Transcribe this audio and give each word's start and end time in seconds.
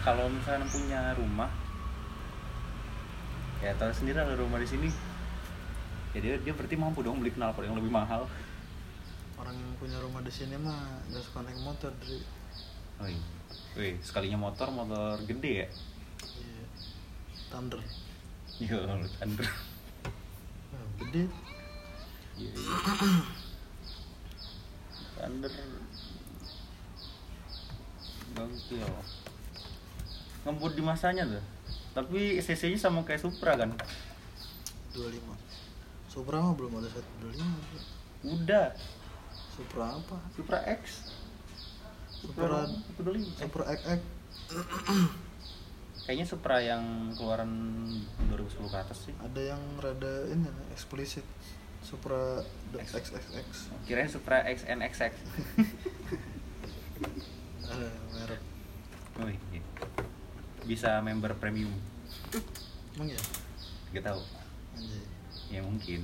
kalau 0.00 0.26
misalnya 0.32 0.66
punya 0.68 1.12
rumah 1.16 1.50
ya 3.60 3.76
tahu 3.76 3.92
sendiri 3.92 4.16
ada 4.16 4.36
rumah 4.40 4.56
di 4.56 4.68
sini 4.68 4.88
ya 6.16 6.18
dia 6.24 6.34
dia 6.40 6.52
berarti 6.56 6.74
mampu 6.74 7.04
dong 7.04 7.20
beli 7.20 7.30
knalpot 7.36 7.68
yang 7.68 7.76
lebih 7.76 7.92
mahal 7.92 8.24
orang 9.36 9.54
yang 9.54 9.72
punya 9.76 10.00
rumah 10.00 10.24
di 10.24 10.32
sini 10.32 10.56
mah 10.56 11.04
nggak 11.12 11.22
suka 11.22 11.44
naik 11.44 11.60
motor 11.60 11.92
dari 12.00 12.20
Wih, 13.00 13.16
wih 13.80 13.96
sekalinya 14.04 14.36
motor 14.36 14.68
motor 14.68 15.16
gede 15.24 15.64
ya 15.64 15.68
iya. 16.36 16.64
Thunder 17.48 17.80
Yo, 18.60 18.76
Thunder. 19.16 19.48
Wah, 20.68 20.84
gede 21.00 21.32
Iya, 22.36 22.52
iya. 22.52 22.76
Thunder. 25.16 25.52
Gokil. 28.36 28.92
Ngebut 30.42 30.72
di 30.72 30.82
masanya 30.82 31.24
tuh. 31.26 31.44
Tapi 31.90 32.38
cc-nya 32.38 32.78
sama 32.78 33.02
kayak 33.02 33.20
Supra 33.20 33.58
kan? 33.58 33.74
25 34.94 35.20
Supra 36.06 36.42
mah 36.42 36.54
belum 36.54 36.78
ada 36.78 36.88
125 36.90 37.38
Bro. 37.38 37.78
Udah, 38.34 38.68
Supra 39.50 39.84
apa? 39.92 40.16
Supra 40.34 40.58
X. 40.66 41.10
Supra- 42.10 42.66
125. 42.98 43.38
Supra 43.38 43.64
XX 43.70 44.00
Kayaknya 46.00 46.26
Supra 46.26 46.56
yang 46.58 46.82
keluaran 47.14 47.50
2010 48.28 48.66
ke 48.66 48.78
atas 48.78 48.98
sih. 49.06 49.14
ada 49.16 49.40
yang 49.40 49.62
rada 49.78 50.26
ini 50.26 50.42
eksplisit 50.70 51.22
Supra 51.80 52.42
X. 52.74 52.92
XXX 52.98 53.48
Kirain 53.86 54.10
Supra 54.10 54.42
XNXX. 54.44 55.12
ada 57.62 57.88
merek 58.14 58.42
Wih, 59.20 59.38
iya. 59.50 59.62
Bisa 60.64 61.00
member 61.00 61.32
premium. 61.34 61.72
emang 62.96 63.08
ya 63.08 63.20
Gak 63.90 64.04
tahu. 64.06 64.20
anjay 64.76 65.02
Ya 65.50 65.60
mungkin. 65.62 66.02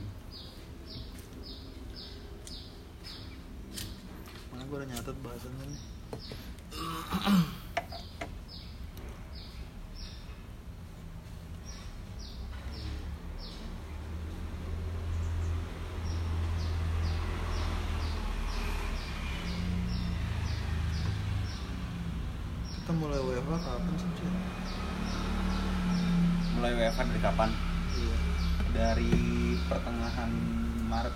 mana 4.48 4.62
gue 4.64 4.76
udah 4.80 4.88
nyatet 4.88 5.16
bahasannya 5.20 5.64
nih 5.68 5.82
kita 22.76 22.90
mulai 22.94 23.18
WFH 23.18 23.52
kapan 23.58 23.94
sih 23.98 24.10
cuy? 24.14 24.30
Mulai 26.56 26.72
WFH 26.96 27.12
dari 27.12 27.20
kapan? 27.20 27.50
Iya. 27.92 28.16
dari 28.72 29.12
pertengahan 29.68 30.32
Maret 30.88 31.12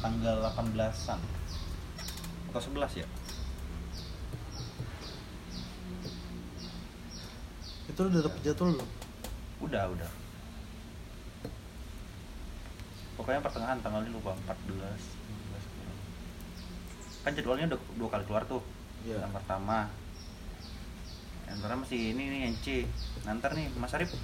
tanggal 0.00 0.40
18-an 0.56 1.20
atau 2.48 2.60
11 2.64 3.00
ya 3.00 3.06
Itu 7.86 8.00
udah 8.02 8.24
dapet 8.24 8.40
jadwal 8.40 8.72
belum? 8.72 8.88
udah 9.68 9.84
udah 9.92 10.10
pokoknya 13.16 13.44
pertengahan 13.44 13.76
tanggal 13.80 14.00
ini 14.00 14.16
lupa 14.16 14.32
14 14.48 14.80
15. 14.80 14.80
kan 17.20 17.36
jadwalnya 17.36 17.68
udah 17.68 17.80
dua 18.00 18.08
kali 18.10 18.24
keluar 18.24 18.48
tuh 18.48 18.64
Iya. 19.04 19.20
yang 19.20 19.32
pertama 19.32 19.92
yang 21.44 21.60
pertama 21.60 21.84
masih 21.84 22.16
ini 22.16 22.24
nih 22.32 22.40
NC 22.48 22.66
nanti 23.24 23.44
nih 23.52 23.68
Mas 23.76 23.92
Arif 23.92 24.16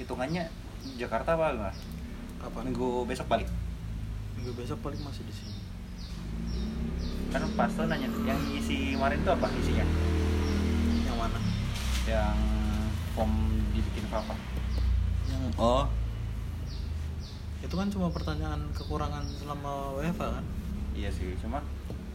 hitungannya 0.00 0.48
Jakarta 0.96 1.36
apa 1.36 1.46
enggak 1.52 1.74
Kapan? 2.40 2.72
minggu 2.72 3.04
besok 3.04 3.28
balik 3.28 3.48
Minggu 4.40 4.56
besok 4.56 4.80
paling 4.80 4.96
masih 5.04 5.28
di 5.28 5.34
sini. 5.36 5.52
kan 7.30 7.44
pas 7.54 7.70
tuh 7.70 7.84
nanya 7.84 8.08
yang 8.24 8.40
isi 8.50 8.96
kemarin 8.96 9.20
tuh 9.22 9.36
apa 9.36 9.46
isinya 9.54 9.84
Yang 11.04 11.16
mana? 11.16 11.38
yang 12.08 12.36
form 13.12 13.32
dibikin 13.70 14.08
apa 14.08 14.34
Yang 15.28 15.42
oh 15.60 15.84
itu 17.60 17.74
kan 17.76 17.92
cuma 17.92 18.08
pertanyaan 18.08 18.72
kekurangan 18.72 19.20
selama 19.36 19.94
WFH 20.00 20.22
kan? 20.32 20.44
iya 20.96 21.12
sih 21.12 21.36
cuma 21.38 21.60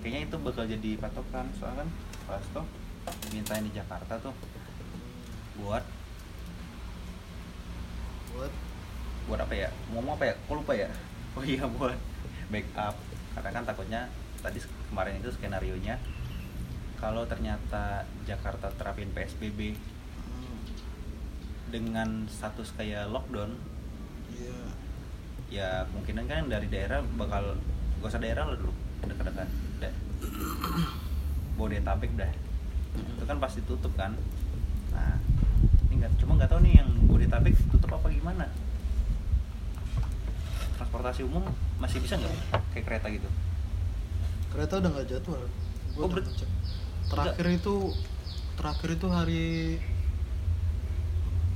kayaknya 0.02 0.26
itu 0.28 0.36
bakal 0.42 0.66
jadi 0.66 0.98
patokan 0.98 1.46
soalnya 1.56 1.86
kan 1.86 1.90
pas 2.26 2.44
tuh 2.50 2.66
dimintain 3.30 3.62
di 3.62 3.72
Jakarta 3.72 4.18
tuh 4.18 4.34
buat 5.56 5.86
Buat? 8.36 8.54
Buat 9.32 9.40
apa 9.48 9.54
ya? 9.56 9.70
Ngomong 9.96 10.20
apa 10.20 10.26
ya? 10.28 10.36
Kok 10.46 10.56
lupa 10.60 10.74
ya? 10.76 10.92
Oh 11.36 11.44
iya 11.44 11.68
buat 11.68 12.00
backup. 12.48 12.96
Karena 13.36 13.50
kan 13.52 13.64
takutnya 13.68 14.08
tadi 14.40 14.64
kemarin 14.88 15.20
itu 15.20 15.34
skenario 15.36 15.76
nya 15.84 16.00
kalau 16.96 17.28
ternyata 17.28 18.08
Jakarta 18.24 18.72
terapin 18.78 19.12
PSBB 19.12 19.76
hmm, 19.76 20.58
dengan 21.74 22.30
status 22.32 22.72
kayak 22.78 23.10
lockdown 23.10 23.58
iya. 24.32 24.60
ya 25.50 25.70
kemungkinan 25.92 26.26
kan 26.30 26.44
dari 26.48 26.70
daerah 26.70 27.02
bakal 27.18 27.58
gak 28.00 28.10
usah 28.14 28.22
daerah 28.22 28.48
lah 28.48 28.56
dulu 28.56 28.72
dekat-dekat 29.04 29.50
udah 29.82 29.94
Bodetabek 31.58 32.12
dah 32.16 32.32
itu 32.96 33.24
kan 33.28 33.38
pasti 33.44 33.60
tutup 33.68 33.92
kan? 34.00 34.16
Nah 34.96 35.20
cuma 36.22 36.38
nggak 36.38 36.50
tahu 36.52 36.60
nih 36.66 36.74
yang 36.82 36.90
Bodetabek 37.10 37.54
tutup 37.72 37.92
apa 37.96 38.08
gimana. 38.12 38.46
Transportasi 40.76 41.22
umum 41.26 41.44
masih 41.80 42.04
bisa 42.04 42.20
nggak 42.20 42.34
kayak 42.76 42.86
kereta 42.86 43.08
gitu? 43.10 43.30
Kereta 44.52 44.74
udah 44.84 44.90
nggak 44.92 45.08
jadwal. 45.08 45.42
Gua 45.96 46.04
Oh, 46.06 46.10
ber-. 46.12 46.28
Terakhir 47.06 47.48
itu 47.54 47.74
terakhir 48.56 48.90
itu 48.98 49.08
hari 49.12 49.46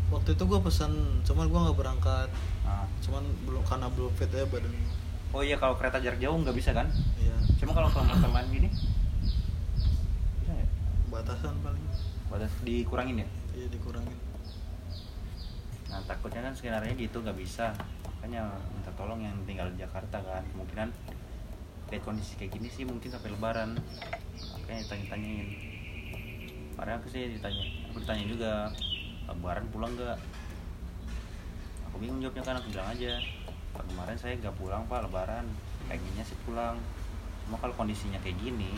waktu 0.09 0.33
itu 0.33 0.43
gue 0.45 0.59
pesan 0.61 0.91
cuman 1.25 1.45
gue 1.47 1.59
nggak 1.59 1.77
berangkat. 1.77 2.29
Nah. 2.65 2.85
cuman 3.01 3.25
belum 3.49 3.63
karena 3.65 3.87
belum 3.89 4.13
fit 4.13 4.29
ya 4.29 4.45
badan 4.45 4.69
oh 5.33 5.41
iya 5.41 5.57
kalau 5.57 5.73
kereta 5.73 5.97
jarak 5.97 6.21
jauh 6.21 6.37
nggak 6.37 6.53
bisa 6.57 6.73
kan? 6.73 6.85
Iya. 7.17 7.33
Cuma 7.61 7.73
kalau 7.73 7.89
teman-teman 7.89 8.45
gini? 8.49 8.69
Bisa 10.41 10.51
nggak? 10.53 10.69
Batasan 11.09 11.53
paling. 11.65 11.85
Batas 12.29 12.53
dikurangin 12.61 13.25
ya? 13.25 13.27
Iya 13.57 13.67
dikurangin 13.73 14.28
Nah 15.89 15.99
takutnya 16.05 16.45
kan 16.45 16.53
skenario 16.53 16.93
gitu 16.93 17.25
nggak 17.25 17.37
bisa. 17.37 17.73
Makanya 18.05 18.53
minta 18.71 18.93
tolong 18.93 19.25
yang 19.25 19.35
tinggal 19.49 19.67
di 19.73 19.81
Jakarta 19.81 20.21
kan. 20.21 20.45
Kemungkinan 20.53 20.89
lihat 21.89 22.03
kondisi 22.05 22.37
kayak 22.37 22.53
gini 22.53 22.69
sih 22.69 22.85
mungkin 22.85 23.09
sampai 23.09 23.33
lebaran. 23.33 23.73
Makanya 24.61 24.85
tanya-tanyain 24.85 25.49
Padahal 26.79 27.03
aku 27.03 27.11
sih 27.11 27.27
ditanya 27.35 27.63
Aku 27.91 27.97
ditanya 27.99 28.25
juga 28.29 28.51
Lebaran 29.27 29.65
pulang 29.73 29.91
nggak? 29.97 30.17
Aku 31.89 31.95
bingung 31.97 32.21
jawabnya 32.21 32.43
kan. 32.45 32.55
Aku 32.61 32.69
bilang 32.69 32.87
aja 32.93 33.17
Pak 33.73 33.83
kemarin 33.89 34.17
saya 34.17 34.33
nggak 34.37 34.55
pulang 34.57 34.85
pak 34.85 35.05
lebaran. 35.09 35.45
Pengennya 35.89 36.25
sih 36.25 36.37
pulang. 36.45 36.77
Cuma 37.45 37.57
kalau 37.57 37.73
kondisinya 37.73 38.21
kayak 38.21 38.37
gini 38.37 38.77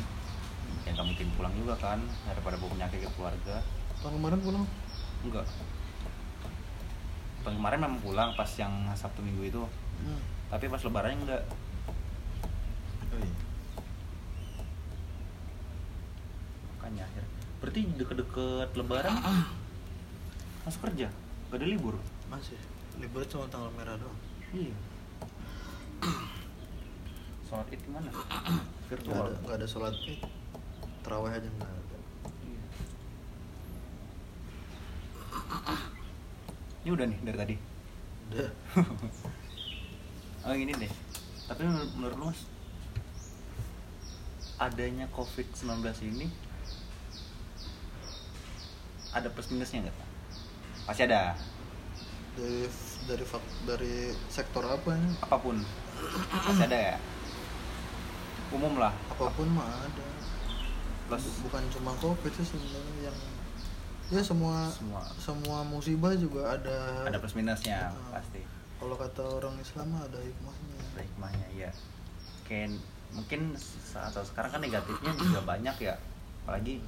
Ya 0.88 0.96
nggak 0.96 1.08
mungkin 1.08 1.28
pulang 1.36 1.54
juga 1.60 1.76
kan. 1.80 2.00
Daripada 2.24 2.56
bawa 2.56 2.72
penyakit 2.72 3.04
ke 3.04 3.12
keluarga. 3.16 3.60
Tahun 4.00 4.16
kemarin 4.16 4.40
pulang? 4.40 4.66
Enggak. 5.22 5.46
Tahun 7.42 7.56
kemarin 7.56 7.80
memang 7.80 8.00
pulang 8.00 8.30
pas 8.34 8.50
yang 8.56 8.70
Sabtu 8.94 9.20
Minggu 9.20 9.44
itu. 9.44 9.64
hmm. 10.00 10.22
Tapi 10.48 10.68
pas 10.68 10.78
lebarannya 10.80 11.18
enggak. 11.18 11.44
oh, 13.08 13.18
iya. 13.18 13.34
Makanya 16.72 17.04
akhir. 17.04 17.24
Berarti 17.60 17.80
deket-deket 17.96 18.70
lebaran 18.74 19.16
masuk 20.64 20.82
kerja. 20.86 21.08
Gak 21.48 21.58
ada 21.58 21.68
libur. 21.68 21.96
masih 22.28 22.56
libur 22.96 23.26
cuma 23.26 23.44
tanggal 23.46 23.68
merah 23.72 23.98
doang 23.98 24.16
Iya. 24.52 24.72
Sholat 27.48 27.68
id 27.68 27.82
gimana? 27.82 28.08
nggak 28.12 28.88
Virtual. 28.88 29.20
ada 29.22 29.36
nggak 29.42 29.56
ada 29.58 29.68
sholat 29.68 29.96
id 30.02 30.20
terawih 31.02 31.32
aja 31.32 31.48
nggak 31.50 31.68
ada 31.68 31.98
Iya. 32.42 32.64
Ini 36.82 36.90
udah 36.90 37.06
nih 37.06 37.20
dari 37.22 37.38
tadi. 37.38 37.56
udah 38.28 38.50
Oh 40.46 40.54
gini 40.54 40.74
deh. 40.74 40.90
Tapi 41.46 41.62
menur- 41.62 41.92
menurut 41.94 42.18
lu 42.18 42.26
mas, 42.28 42.42
adanya 44.58 45.06
COVID-19 45.12 45.70
ini 46.04 46.28
ada 49.12 49.28
plus 49.28 49.52
minusnya 49.52 49.86
nggak? 49.86 49.98
Pasti 50.84 51.04
ada. 51.04 51.36
dari 52.32 52.64
dari 53.04 53.26
fak, 53.28 53.44
dari 53.68 53.94
sektor 54.32 54.64
apa 54.64 54.96
ini 54.96 55.12
Apa 55.20 55.36
pun. 55.36 55.60
Pasti 56.32 56.64
ada 56.64 56.80
ya. 56.80 56.98
Umum 58.52 58.76
lah. 58.76 58.96
apa 59.08 59.30
pun 59.30 59.48
mah 59.48 59.68
ada 59.80 60.08
Plus 61.06 61.22
Bu- 61.22 61.48
bukan 61.48 61.64
cuma 61.70 61.92
covid 61.96 62.32
sih 62.32 62.46
sebenarnya 62.46 63.12
yang 63.12 63.18
ya 64.12 64.20
semua 64.22 64.68
Semua. 64.70 65.02
semua 65.16 65.58
musibah 65.64 66.12
juga 66.14 66.52
ada 66.52 67.08
ada 67.08 67.16
plus 67.16 67.32
minusnya 67.32 67.88
Ah. 67.88 68.12
pasti 68.14 68.44
kalau 68.76 68.94
kata 68.94 69.24
orang 69.24 69.56
Islam 69.58 69.88
ada 69.96 70.20
hikmahnya 70.20 70.78
ada 70.86 71.02
hikmahnya 71.02 71.48
ya 71.56 71.72
kayak 72.44 72.76
mungkin 73.10 73.56
saat 73.56 74.12
saat 74.12 74.24
sekarang 74.26 74.52
kan 74.52 74.62
negatifnya 74.62 75.12
juga 75.14 75.40
banyak 75.42 75.76
ya 75.82 75.96
apalagi 76.44 76.84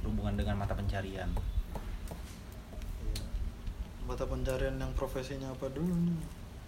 berhubungan 0.00 0.34
dengan 0.34 0.54
mata 0.56 0.74
pencarian 0.74 1.30
Iya. 3.00 3.22
mata 4.04 4.24
pencarian 4.24 4.74
yang 4.74 4.92
profesinya 4.92 5.48
apa 5.48 5.70
dulu 5.70 5.94
nih 6.04 6.18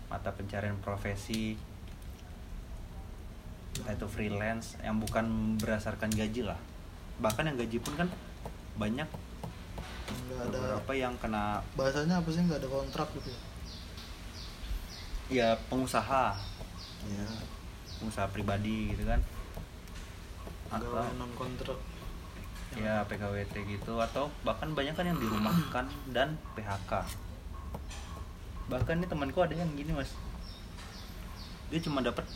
mata 0.07 0.31
pencarian 0.31 0.79
profesi 0.79 1.59
entah 3.77 3.93
itu 3.93 4.07
freelance 4.07 4.79
yang 4.81 4.97
bukan 4.97 5.27
berdasarkan 5.57 6.09
gaji 6.09 6.47
lah 6.47 6.57
bahkan 7.19 7.45
yang 7.45 7.59
gaji 7.59 7.77
pun 7.77 7.93
kan 7.97 8.09
banyak 8.77 9.09
nggak 10.07 10.43
ada 10.53 10.59
beberapa 10.63 10.93
yang 10.95 11.15
kena 11.19 11.61
bahasanya 11.75 12.23
apa 12.23 12.29
sih? 12.31 12.43
Nggak 12.47 12.61
ada 12.63 12.69
kontrak 12.71 13.09
gitu 13.19 13.29
ya? 13.31 13.41
Ya 15.27 15.49
pengusaha. 15.67 16.37
Ya 17.07 17.27
pengusaha 17.99 18.27
pribadi 18.31 18.95
gitu 18.95 19.05
kan. 19.07 19.21
Atau 20.71 20.95
non 21.19 21.31
kontrak 21.35 21.79
ya 22.79 23.03
PKWT 23.09 23.55
gitu. 23.67 23.99
Atau 23.99 24.31
bahkan 24.47 24.71
banyak 24.75 24.95
kan 24.95 25.07
yang 25.07 25.19
dirumahkan 25.19 25.87
dan 26.15 26.39
PHK 26.55 26.93
bahkan 28.67 28.99
nih 28.99 29.07
temanku 29.07 29.39
ada 29.39 29.55
yang 29.55 29.71
gini 29.79 29.95
mas. 29.95 30.11
Dia 31.71 31.79
cuma 31.79 32.03
dapat 32.03 32.27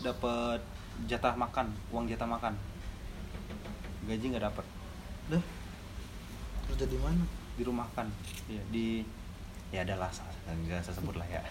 dapat 0.00 0.60
jatah 1.04 1.36
makan 1.36 1.68
uang 1.92 2.08
jatah 2.08 2.28
makan. 2.28 2.56
Gaji 4.08 4.24
nggak 4.32 4.44
dapat 4.48 4.66
deh 5.32 5.44
kerja 6.68 6.86
di 6.86 6.98
mana? 6.98 7.24
Dirumahkan. 7.54 8.06
Ya 8.50 8.62
di 8.70 9.04
ya 9.70 9.82
adalah 9.82 10.10
nggak 10.46 10.80
saya 10.84 10.94
sebut 10.94 11.16
lah 11.18 11.26
ya. 11.26 11.42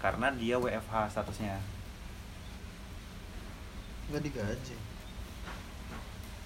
Karena 0.00 0.32
dia 0.32 0.56
WFH 0.56 1.12
statusnya. 1.12 1.60
Nggak 4.08 4.22
digaji. 4.24 4.76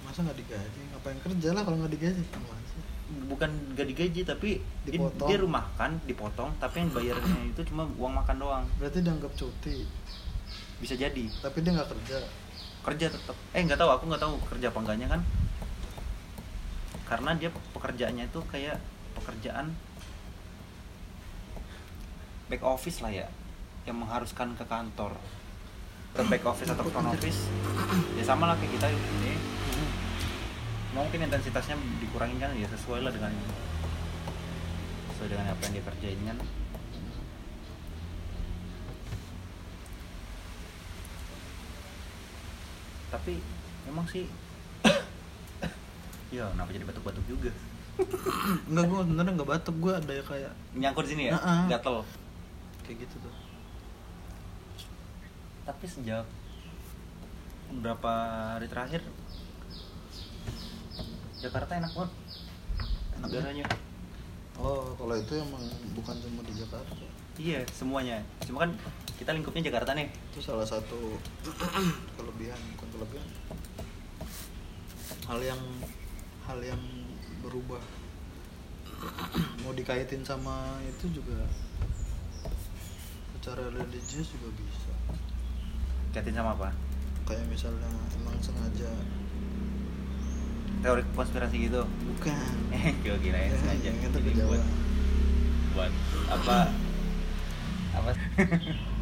Masa 0.05 0.21
nggak 0.21 0.39
digaji? 0.39 0.81
Ngapain 0.93 1.19
kerja 1.23 1.49
lah 1.55 1.63
kalau 1.65 1.77
nggak 1.81 1.95
digaji? 1.95 2.23
Sih? 2.23 2.83
bukan 3.05 3.77
gak 3.77 3.85
digaji 3.85 4.25
tapi 4.25 4.65
di- 4.83 4.97
Dipotong. 4.97 5.29
dia 5.29 5.39
rumahkan 5.39 6.01
dipotong 6.09 6.51
tapi 6.57 6.83
yang 6.83 6.91
bayarnya 6.91 7.41
itu 7.53 7.61
cuma 7.69 7.85
uang 8.01 8.17
makan 8.17 8.37
doang. 8.41 8.65
Berarti 8.81 9.05
dianggap 9.05 9.33
cuti. 9.37 9.85
Bisa 10.81 10.97
jadi. 10.97 11.25
Tapi 11.41 11.59
dia 11.61 11.73
nggak 11.77 11.91
kerja 11.95 12.19
kerja 12.85 13.09
tetap 13.09 13.37
eh 13.57 13.65
nggak 13.65 13.81
tahu 13.81 13.91
aku 13.91 14.05
nggak 14.13 14.23
tahu 14.23 14.35
kerja 14.53 14.69
apa 14.69 14.79
enggaknya 14.85 15.09
kan. 15.09 15.21
Karena 17.05 17.31
dia 17.37 17.51
pekerjaannya 17.73 18.25
itu 18.29 18.41
kayak 18.49 18.77
pekerjaan 19.17 19.73
back 22.53 22.63
office 22.65 23.01
lah 23.01 23.13
ya 23.13 23.27
yang 23.89 24.01
mengharuskan 24.01 24.53
ke 24.57 24.65
kantor. 24.69 25.17
Ke 26.15 26.23
back 26.29 26.45
office 26.47 26.71
atau 26.71 26.85
front 26.89 27.11
office. 27.11 27.49
Ya 28.15 28.25
sama 28.25 28.47
lah 28.53 28.57
kayak 28.61 28.73
kita 28.77 28.87
ini 28.93 29.35
mungkin 30.95 31.27
intensitasnya 31.27 31.75
dikurangin 31.99 32.39
kan 32.39 32.55
ya 32.55 32.71
sesuai 32.71 33.03
lah 33.03 33.11
dengan 33.11 33.35
sesuai 35.11 35.29
dengan 35.35 35.51
apa 35.51 35.61
yang 35.67 35.73
dia 35.75 35.85
kerjain 35.91 36.21
kan 36.23 36.39
tapi 43.15 43.39
memang 43.87 44.07
sih. 44.11 44.27
Ya 46.35 46.51
kenapa 46.51 46.75
jadi 46.75 46.83
batuk-batuk 46.83 47.25
juga? 47.31 47.55
Enggak 48.69 48.85
gue 48.91 49.01
sebenarnya 49.07 49.33
nggak 49.39 49.51
batuk 49.55 49.77
gue 49.79 49.93
ada 49.95 50.13
ya 50.19 50.25
kayak 50.27 50.53
nyangkut 50.75 51.05
di 51.07 51.11
sini 51.15 51.23
ya? 51.31 51.39
Heeh. 51.39 51.61
gatel. 51.71 52.03
Kayak 52.83 53.07
gitu 53.07 53.15
tuh. 53.23 53.35
Tapi 55.63 55.85
sejak 55.87 56.27
beberapa 57.71 58.13
hari 58.59 58.67
terakhir 58.67 59.01
Jakarta 61.39 61.79
enak 61.79 61.93
banget. 61.95 62.13
Enak 63.15 63.29
udaranya 63.31 63.67
oh 64.59 64.95
kalau 64.95 65.15
itu 65.19 65.35
emang 65.39 65.63
bukan 65.95 66.15
cuma 66.19 66.41
di 66.47 66.55
Jakarta. 66.55 66.95
Iya 67.39 67.67
semuanya. 67.75 68.23
Cuma 68.47 68.67
kan 68.67 68.71
kita 69.15 69.31
lingkupnya 69.31 69.71
Jakarta 69.71 69.95
nih. 69.95 70.11
Itu 70.33 70.43
salah 70.43 70.67
satu 70.67 71.19
kelebihan 72.19 72.59
bukan 72.75 72.89
kelebihan. 72.99 73.29
Hal 75.31 75.39
yang 75.41 75.61
hal 76.45 76.59
yang 76.61 76.83
berubah. 77.41 77.81
Mau 79.63 79.73
dikaitin 79.73 80.27
sama 80.27 80.81
itu 80.85 81.21
juga 81.23 81.47
secara 83.39 83.69
religius 83.71 84.33
juga 84.33 84.49
bisa. 84.57 84.93
Kaitin 86.17 86.35
sama 86.35 86.57
apa? 86.57 86.73
Kayak 87.29 87.45
misalnya 87.49 87.89
emang 88.19 88.37
sengaja. 88.41 88.91
Teori 90.85 91.03
konspirasi 91.17 91.57
gitu. 91.71 91.83
Bukan. 91.87 92.55
Eh 92.77 92.93
gue 93.01 93.17
kirain 93.23 93.53
sengaja. 93.55 93.89
Yang 93.89 93.97
itu 94.01 94.19
Jadi 94.19 94.29
kejauhan. 94.33 94.49
buat 94.53 94.63
buat 95.75 95.93
apa? 96.33 96.59
Apa 97.95 98.11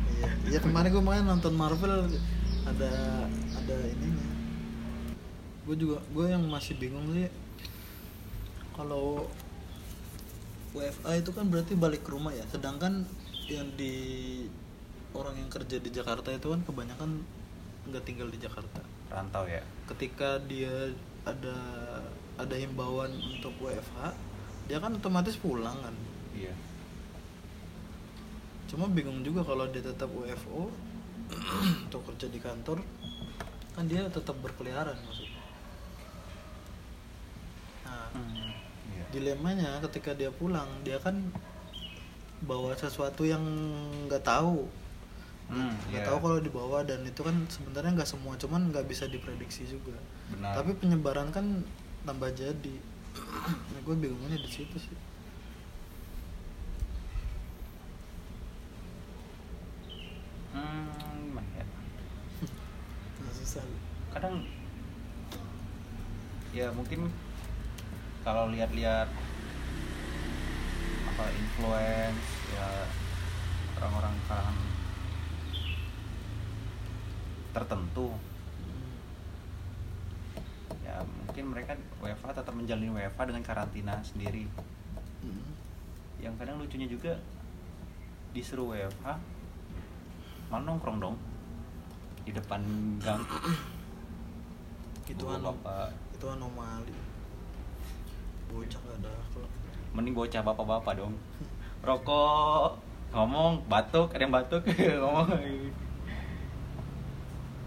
iya 0.49 0.59
kemarin 0.61 0.91
gue 0.93 1.05
main 1.05 1.25
nonton 1.25 1.55
Marvel 1.55 2.11
ada 2.69 2.93
ada 3.31 3.77
ininya. 3.89 4.27
Gue 5.67 5.77
juga 5.79 5.99
gue 6.11 6.27
yang 6.31 6.45
masih 6.47 6.79
bingung 6.79 7.07
sih 7.15 7.31
kalau 8.75 9.29
WFA 10.73 11.21
itu 11.21 11.31
kan 11.37 11.47
berarti 11.53 11.77
balik 11.77 12.03
ke 12.03 12.11
rumah 12.15 12.33
ya? 12.33 12.43
Sedangkan 12.49 13.05
yang 13.47 13.69
di 13.77 13.95
orang 15.13 15.37
yang 15.37 15.51
kerja 15.53 15.77
di 15.77 15.91
Jakarta 15.93 16.33
itu 16.33 16.49
kan 16.49 16.65
kebanyakan 16.65 17.21
nggak 17.93 18.05
tinggal 18.07 18.29
di 18.33 18.39
Jakarta. 18.41 18.81
Rantau 19.13 19.45
ya? 19.45 19.61
Ketika 19.87 20.41
dia 20.49 20.91
ada 21.29 21.59
ada 22.41 22.55
himbauan 22.57 23.13
untuk 23.13 23.53
WFH 23.61 24.17
dia 24.67 24.79
kan 24.81 24.97
otomatis 24.97 25.37
pulang 25.37 25.77
kan? 25.83 25.95
Iya 26.33 26.55
cuma 28.73 28.87
bingung 28.97 29.21
juga 29.27 29.41
kalau 29.51 29.67
dia 29.73 29.83
tetap 29.91 30.11
WFO 30.19 30.63
atau 31.89 32.01
kerja 32.09 32.27
di 32.35 32.41
kantor 32.47 32.79
kan 33.75 33.85
dia 33.91 34.03
tetap 34.17 34.37
berkeliaran 34.45 34.99
maksudnya 35.07 35.43
nah 37.85 38.11
Hmm, 38.13 38.53
iya. 38.93 39.05
dilemanya 39.13 39.71
ketika 39.85 40.13
dia 40.21 40.31
pulang 40.33 40.69
dia 40.87 40.99
kan 41.01 41.17
bawa 42.43 42.75
sesuatu 42.77 43.23
yang 43.25 43.43
nggak 44.09 44.23
tahu 44.27 44.69
Hmm, 45.53 45.75
nggak 45.91 46.03
iya. 46.03 46.09
tahu 46.09 46.19
kalau 46.25 46.39
dibawa 46.47 46.79
dan 46.89 47.01
itu 47.05 47.21
kan 47.29 47.37
sebenarnya 47.55 47.93
nggak 47.97 48.11
semua 48.13 48.35
cuman 48.43 48.73
nggak 48.73 48.87
bisa 48.89 49.05
diprediksi 49.15 49.63
juga 49.69 49.97
Benar. 50.33 50.53
tapi 50.57 50.71
penyebaran 50.81 51.29
kan 51.37 51.47
tambah 52.09 52.31
jadi 52.33 52.75
nah, 53.71 53.81
gue 53.87 53.97
bingungnya 54.03 54.39
di 54.41 54.51
situ 54.51 54.77
sih 54.81 54.97
hmm, 60.53 60.89
gimana 61.27 61.51
ya? 61.59 61.65
Kadang 64.13 64.45
ya 66.57 66.73
mungkin 66.73 67.13
kalau 68.25 68.49
lihat-lihat 68.49 69.09
apa 71.13 71.25
influence 71.37 72.25
ya 72.57 72.69
orang-orang 73.81 74.15
kalangan 74.25 74.57
tertentu. 77.53 78.09
Ya 80.81 81.05
mungkin 81.05 81.45
mereka 81.53 81.77
WFA 82.01 82.33
tetap 82.33 82.55
menjalani 82.57 82.89
WFA 82.89 83.23
dengan 83.29 83.45
karantina 83.45 84.01
sendiri. 84.01 84.49
Hmm. 85.23 85.55
yang 86.19 86.35
kadang 86.35 86.59
lucunya 86.59 86.91
juga 86.91 87.19
disuruh 88.35 88.75
WFH 88.75 89.07
malah 90.51 90.63
nongkrong 90.67 90.99
dong 90.99 91.17
di 92.23 92.31
depan 92.31 92.63
gang. 93.03 93.23
Itu 95.13 95.29
anu 95.29 95.53
bapak. 95.53 95.91
itu 96.15 96.25
anomali. 96.31 96.95
Bocah 98.47 98.79
gak 98.79 98.97
ada 99.03 99.11
akhlak. 99.11 99.51
Mending 99.93 100.15
bocah 100.15 100.41
bapak-bapak 100.41 100.93
dong. 101.03 101.15
Rokok 101.83 102.79
ngomong 103.11 103.67
batuk 103.67 104.15
ada 104.15 104.23
yang 104.23 104.31
batuk? 104.31 104.63
Ngomong. 105.03 105.29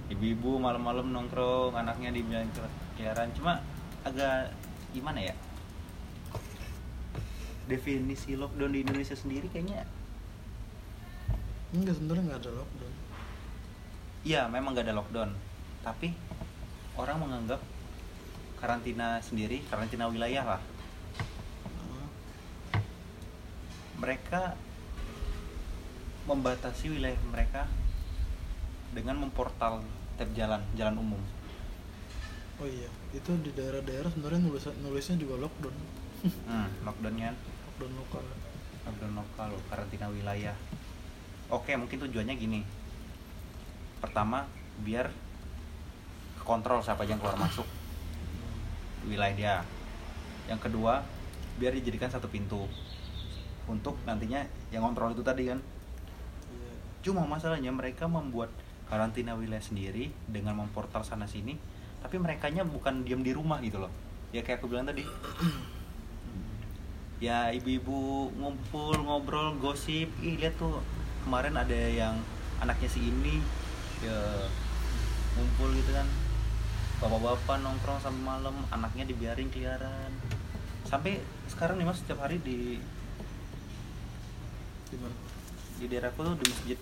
Ibu-ibu 0.07 0.57
malam-malam 0.57 1.11
nongkrong 1.11 1.75
anaknya 1.75 2.15
di 2.15 2.23
jalan 2.31 2.47
keliaran 2.95 3.29
cuma 3.35 3.59
agak 4.07 4.55
gimana 4.95 5.19
ya? 5.19 5.35
Definisi 7.67 8.39
lockdown 8.39 8.71
di 8.71 8.79
Indonesia 8.87 9.17
sendiri 9.19 9.51
kayaknya 9.51 9.83
enggak 11.75 11.95
sebenarnya 11.99 12.23
nggak 12.31 12.41
ada 12.45 12.51
lockdown 12.55 12.84
Iya, 14.25 14.49
memang 14.49 14.73
gak 14.73 14.89
ada 14.89 14.97
lockdown. 14.97 15.29
Tapi 15.85 16.09
orang 16.97 17.21
menganggap 17.21 17.61
karantina 18.57 19.21
sendiri 19.21 19.61
karantina 19.69 20.09
wilayah 20.09 20.57
lah. 20.57 20.61
Mereka 24.01 24.57
membatasi 26.25 26.89
wilayah 26.89 27.21
mereka 27.29 27.69
dengan 28.97 29.21
memportal 29.21 29.85
tab 30.17 30.29
jalan 30.33 30.65
jalan 30.73 30.97
umum. 30.97 31.21
Oh 32.57 32.65
iya 32.65 32.89
itu 33.13 33.29
di 33.45 33.53
daerah-daerah 33.53 34.09
sebenarnya 34.09 34.41
nulis 34.41 34.65
nulisnya 34.81 35.21
juga 35.21 35.37
lockdown. 35.37 35.77
Hmm, 36.49 36.65
lockdownnya 36.81 37.37
lockdown 37.69 37.93
lokal. 37.93 38.25
Lockdown 38.89 39.13
lokal 39.21 39.49
karantina 39.69 40.09
wilayah. 40.09 40.57
Oke 41.53 41.77
mungkin 41.77 42.01
tujuannya 42.01 42.33
gini 42.33 42.65
pertama 44.05 44.45
biar 44.85 45.09
kontrol 46.45 46.85
siapa 46.85 47.09
yang 47.09 47.17
keluar 47.17 47.41
masuk 47.41 47.65
wilayah 49.09 49.33
dia. 49.33 49.55
Yang 50.45 50.69
kedua 50.69 51.01
biar 51.57 51.73
dijadikan 51.73 52.13
satu 52.13 52.29
pintu 52.29 52.69
untuk 53.65 53.97
nantinya 54.05 54.45
yang 54.69 54.85
kontrol 54.85 55.09
itu 55.09 55.25
tadi 55.25 55.49
kan? 55.49 55.57
Cuma 57.01 57.25
masalahnya 57.25 57.73
mereka 57.73 58.05
membuat 58.05 58.53
karantina 58.85 59.33
wilayah 59.33 59.65
sendiri 59.65 60.13
dengan 60.29 60.53
memportal 60.61 61.01
sana 61.01 61.25
sini 61.25 61.57
tapi 62.05 62.21
mereka 62.21 62.53
bukan 62.53 63.01
diam 63.01 63.25
di 63.25 63.33
rumah 63.33 63.57
gitu 63.65 63.81
loh. 63.81 63.89
Ya 64.29 64.45
kayak 64.45 64.61
aku 64.61 64.69
bilang 64.69 64.85
tadi. 64.85 65.01
Ya 67.17 67.49
ibu-ibu 67.49 68.29
ngumpul 68.37 69.01
ngobrol 69.01 69.57
gosip. 69.57 70.13
Ih 70.21 70.37
lihat 70.37 70.61
tuh 70.61 70.85
kemarin 71.25 71.57
ada 71.57 71.73
yang 71.73 72.21
anaknya 72.61 72.85
si 72.85 73.01
ini 73.01 73.41
ya 74.03 74.49
ngumpul 75.35 75.71
gitu 75.75 75.91
kan. 75.95 76.07
Bapak-bapak 76.99 77.59
nongkrong 77.59 77.99
sampai 77.99 78.23
malam 78.23 78.55
anaknya 78.71 79.03
dibiarin 79.03 79.51
keliaran. 79.51 80.11
Sampai 80.87 81.19
sekarang 81.51 81.79
nih 81.79 81.87
mas 81.87 81.99
setiap 81.99 82.23
hari 82.23 82.39
di 82.39 82.79
gimana 84.91 85.15
di 85.75 85.85
daerahku 85.91 86.23
tuh 86.23 86.35
di 86.39 86.45
masjid. 86.47 86.77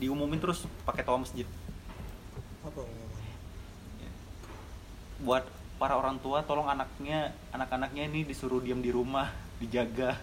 Diumumin 0.00 0.40
terus 0.40 0.64
pakai 0.86 1.02
toa 1.02 1.18
masjid. 1.18 1.44
Apa 2.62 2.78
ngomongnya 2.78 3.34
buat 5.20 5.44
para 5.76 5.96
orang 5.96 6.16
tua 6.20 6.44
tolong 6.44 6.68
anaknya 6.68 7.36
anak-anaknya 7.52 8.08
ini 8.08 8.24
disuruh 8.24 8.60
diam 8.60 8.80
di 8.80 8.88
rumah 8.92 9.28
dijaga. 9.60 10.16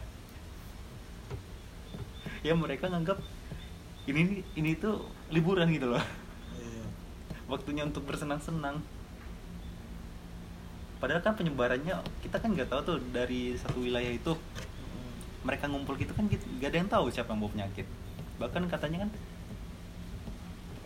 Ya 2.45 2.53
mereka 2.53 2.89
nganggap 2.89 3.17
ini 4.07 4.39
ini 4.55 4.71
tuh 4.79 5.03
liburan 5.27 5.67
gitu 5.75 5.91
loh. 5.91 6.03
Iya. 6.55 6.85
Waktunya 7.51 7.83
untuk 7.83 8.07
bersenang-senang. 8.07 8.79
Padahal 10.97 11.21
kan 11.21 11.37
penyebarannya 11.37 12.01
kita 12.23 12.41
kan 12.41 12.55
nggak 12.55 12.71
tahu 12.71 12.81
tuh 12.87 12.97
dari 13.11 13.53
satu 13.59 13.83
wilayah 13.83 14.09
itu. 14.09 14.33
Hmm. 14.33 15.13
mereka 15.45 15.69
ngumpul 15.69 15.95
gitu 15.95 16.11
kan 16.11 16.27
gitu 16.27 16.43
gak 16.59 16.75
ada 16.75 16.77
yang 16.81 16.89
tahu 16.89 17.05
siapa 17.11 17.35
yang 17.35 17.43
bawa 17.43 17.51
penyakit. 17.53 17.87
Bahkan 18.39 18.63
katanya 18.71 18.97
kan 19.05 19.09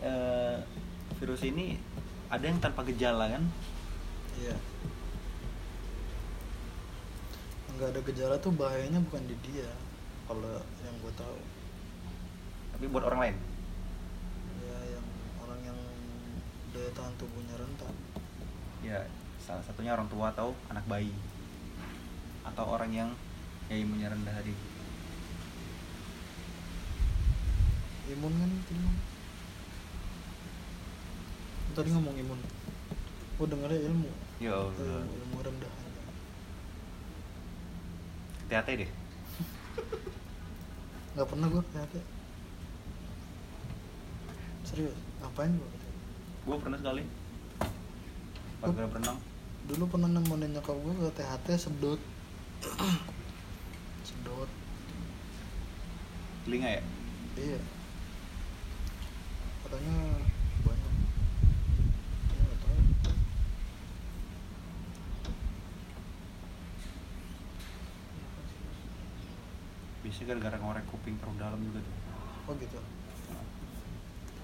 eh, 0.02 0.56
virus 1.22 1.42
ini 1.46 1.78
ada 2.26 2.44
yang 2.44 2.58
tanpa 2.58 2.82
gejala 2.90 3.30
kan? 3.30 3.42
Iya. 4.42 4.56
Nggak 7.78 7.88
ada 7.96 8.00
gejala 8.04 8.34
tuh 8.42 8.52
bahayanya 8.52 9.00
bukan 9.06 9.22
di 9.30 9.36
dia 9.46 9.70
kalau 10.26 10.60
yang 10.84 10.96
gue 11.02 11.12
tahu 11.16 11.36
tapi 12.82 12.90
buat 12.90 13.06
orang 13.06 13.20
lain? 13.22 13.36
Ya 14.66 14.98
yang 14.98 15.06
orang 15.38 15.60
yang 15.62 15.78
daya 16.74 16.90
tahan 16.98 17.14
tubuhnya 17.14 17.54
rentan. 17.54 17.94
Ya 18.82 19.06
salah 19.38 19.62
satunya 19.62 19.94
orang 19.94 20.10
tua 20.10 20.34
atau 20.34 20.50
anak 20.66 20.82
bayi. 20.90 21.14
Atau 22.42 22.66
orang 22.66 22.90
yang 22.90 23.14
ya 23.70 23.78
imunnya 23.78 24.10
rendah 24.10 24.34
tadi. 24.34 24.50
Imun 28.18 28.34
kan 28.34 28.50
tadi 28.50 28.82
tadi 31.78 31.88
ngomong 31.94 32.18
imun. 32.18 32.40
Gue 33.38 33.46
dengarnya 33.46 33.78
ilmu. 33.78 34.10
Ya 34.42 34.58
Oh, 34.58 34.74
Allah 34.74 35.06
ilmu, 35.06 35.14
ilmu 35.22 35.38
rendah. 35.38 35.72
Hati-hati 38.42 38.72
deh. 38.82 38.90
Nggak 41.14 41.28
pernah 41.30 41.46
gue 41.46 41.62
ternyata 41.70 42.21
serius? 44.72 44.96
Ngapain 45.20 45.52
gue 45.52 45.70
gue 46.42 46.56
pernah 46.58 46.78
sekali. 46.80 47.04
Pas 48.58 48.68
gue 48.72 48.86
berenang. 48.88 49.18
dulu 49.62 49.86
pernah 49.94 50.10
nemenin 50.10 50.58
nyokap 50.58 50.74
gue 50.74 50.94
ke 50.98 51.22
THT 51.22 51.46
sedot 51.54 52.00
sedot 54.08 54.50
telinga 56.42 56.80
ya? 56.80 56.82
Iya. 57.38 57.60
Katanya 59.62 59.96
banyak. 60.66 60.94
Tahu. 62.58 62.78
Biasanya 70.02 70.26
gara-gara 70.34 70.56
ngorek 70.58 70.84
kuping 70.90 71.14
terlalu 71.22 71.38
dalam 71.38 71.60
juga 71.62 71.78
tuh. 71.86 71.94
Oh 72.50 72.54
gitu 72.58 72.82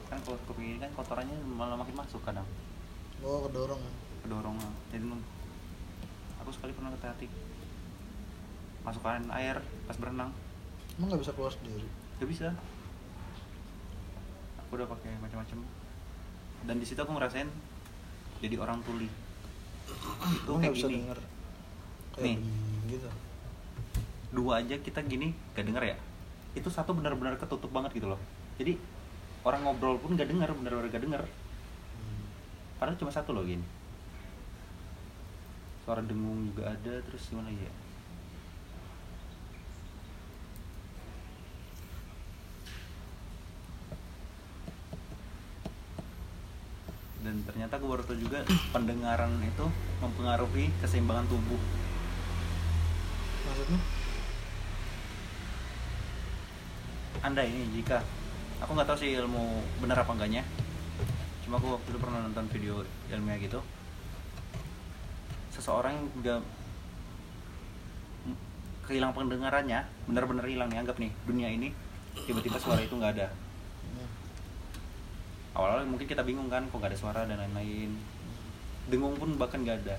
kan 0.09 0.19
kalau 0.25 0.39
kuping 0.49 0.77
ini 0.77 0.79
kan 0.81 0.91
kotorannya 0.97 1.37
malah 1.45 1.77
makin 1.77 1.97
masuk 1.97 2.21
kadang. 2.25 2.45
Oh 3.21 3.45
kedorong. 3.45 3.81
Kedorong 4.25 4.57
jadi 4.89 5.05
nun- 5.05 5.27
aku 6.41 6.51
sekali 6.55 6.73
pernah 6.73 6.93
ke 6.97 7.05
hati 7.05 7.27
masukkan 8.83 9.21
air 9.37 9.61
pas 9.85 9.97
berenang. 10.01 10.33
Emang 10.97 11.13
nggak 11.13 11.23
bisa 11.23 11.33
keluar 11.37 11.53
sendiri? 11.53 11.85
Gak 12.19 12.29
bisa. 12.29 12.49
Aku 14.65 14.81
udah 14.81 14.89
pakai 14.89 15.13
macam-macam. 15.21 15.59
Dan 16.67 16.77
di 16.81 16.87
situ 16.89 16.99
aku 16.99 17.13
ngerasain 17.15 17.47
jadi 18.43 18.57
orang 18.59 18.81
tuli. 18.83 19.07
Itu 19.07 20.51
kayak 20.51 20.59
nggak 20.59 20.75
bisa 20.75 20.89
gini. 20.89 20.97
denger? 21.05 21.19
Kayak 22.17 22.25
Nih. 22.25 22.37
gitu. 22.91 23.09
Dua 24.35 24.53
aja 24.61 24.75
kita 24.81 25.01
gini 25.07 25.37
gak 25.55 25.69
denger 25.69 25.85
ya? 25.95 25.97
Itu 26.57 26.73
satu 26.73 26.97
benar-benar 26.97 27.39
ketutup 27.39 27.71
banget 27.71 27.95
gitu 27.95 28.11
loh. 28.11 28.21
Jadi 28.59 28.75
orang 29.49 29.65
ngobrol 29.65 29.97
pun 29.97 30.13
gak 30.13 30.29
denger 30.29 30.53
benar-benar 30.53 30.93
gak 30.93 31.05
denger. 31.09 31.23
Padahal 32.77 33.01
cuma 33.01 33.09
satu 33.09 33.33
loh 33.33 33.49
gini. 33.49 33.65
Suara 35.89 36.05
dengung 36.05 36.53
juga 36.53 36.77
ada 36.77 37.01
terus 37.01 37.33
gimana 37.33 37.49
ya? 37.49 37.73
Dan 47.25 47.41
ternyata 47.49 47.81
aku 47.81 47.89
baru 47.89 48.05
tahu 48.05 48.21
juga 48.21 48.45
pendengaran 48.69 49.33
itu 49.41 49.65
mempengaruhi 50.05 50.69
keseimbangan 50.85 51.25
tubuh. 51.25 51.61
Maksudnya? 53.49 53.81
Anda 57.25 57.43
ini 57.49 57.65
jika 57.81 58.05
aku 58.59 58.71
nggak 58.75 58.89
tahu 58.91 58.99
sih 58.99 59.11
ilmu 59.19 59.63
benar 59.83 60.03
apa 60.03 60.11
enggaknya. 60.15 60.43
Cuma 61.47 61.63
aku 61.63 61.79
waktu 61.79 61.89
itu 61.95 61.99
pernah 62.03 62.19
nonton 62.27 62.47
video 62.51 62.83
ilmiah 63.09 63.39
gitu. 63.41 63.61
Seseorang 65.55 65.95
yang 65.97 66.07
udah 66.19 66.39
kehilangan 68.89 69.15
pendengarannya 69.15 69.85
benar-benar 70.09 70.45
hilang 70.49 70.69
nih 70.73 70.81
anggap 70.81 70.97
nih 70.97 71.13
dunia 71.29 71.49
ini 71.53 71.77
tiba-tiba 72.25 72.59
suara 72.59 72.81
itu 72.83 72.95
nggak 72.95 73.13
ada. 73.21 73.29
Awal-awal 75.55 75.91
mungkin 75.91 76.07
kita 76.07 76.23
bingung 76.23 76.47
kan 76.51 76.67
kok 76.71 76.79
nggak 76.79 76.93
ada 76.95 76.99
suara 76.99 77.21
dan 77.27 77.39
lain-lain. 77.39 77.95
Dengung 78.89 79.15
pun 79.19 79.37
bahkan 79.37 79.63
nggak 79.63 79.87
ada. 79.87 79.97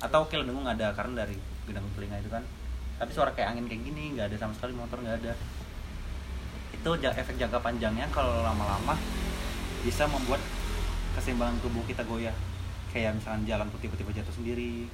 Atau 0.00 0.24
oke 0.24 0.34
lah 0.36 0.46
dengung 0.48 0.66
ada 0.66 0.92
karena 0.96 1.24
dari 1.24 1.36
gendang 1.68 1.86
telinga 1.96 2.20
itu 2.20 2.30
kan. 2.32 2.44
Tapi 3.00 3.10
suara 3.16 3.32
kayak 3.32 3.56
angin 3.56 3.64
kayak 3.68 3.82
gini 3.86 4.16
nggak 4.18 4.28
ada 4.32 4.36
sama 4.36 4.52
sekali 4.52 4.76
motor 4.76 5.00
nggak 5.00 5.18
ada 5.24 5.32
itu 6.70 6.90
efek 7.18 7.36
jangka 7.36 7.58
panjangnya 7.60 8.06
kalau 8.08 8.40
lama-lama 8.40 8.94
bisa 9.82 10.04
membuat 10.06 10.40
keseimbangan 11.12 11.58
tubuh 11.60 11.82
kita 11.84 12.04
goyah 12.04 12.32
kayak 12.90 13.16
misalnya 13.16 13.54
jalan 13.56 13.66
tuh 13.70 13.80
tiba-tiba 13.82 14.10
jatuh 14.14 14.34
sendiri 14.34 14.86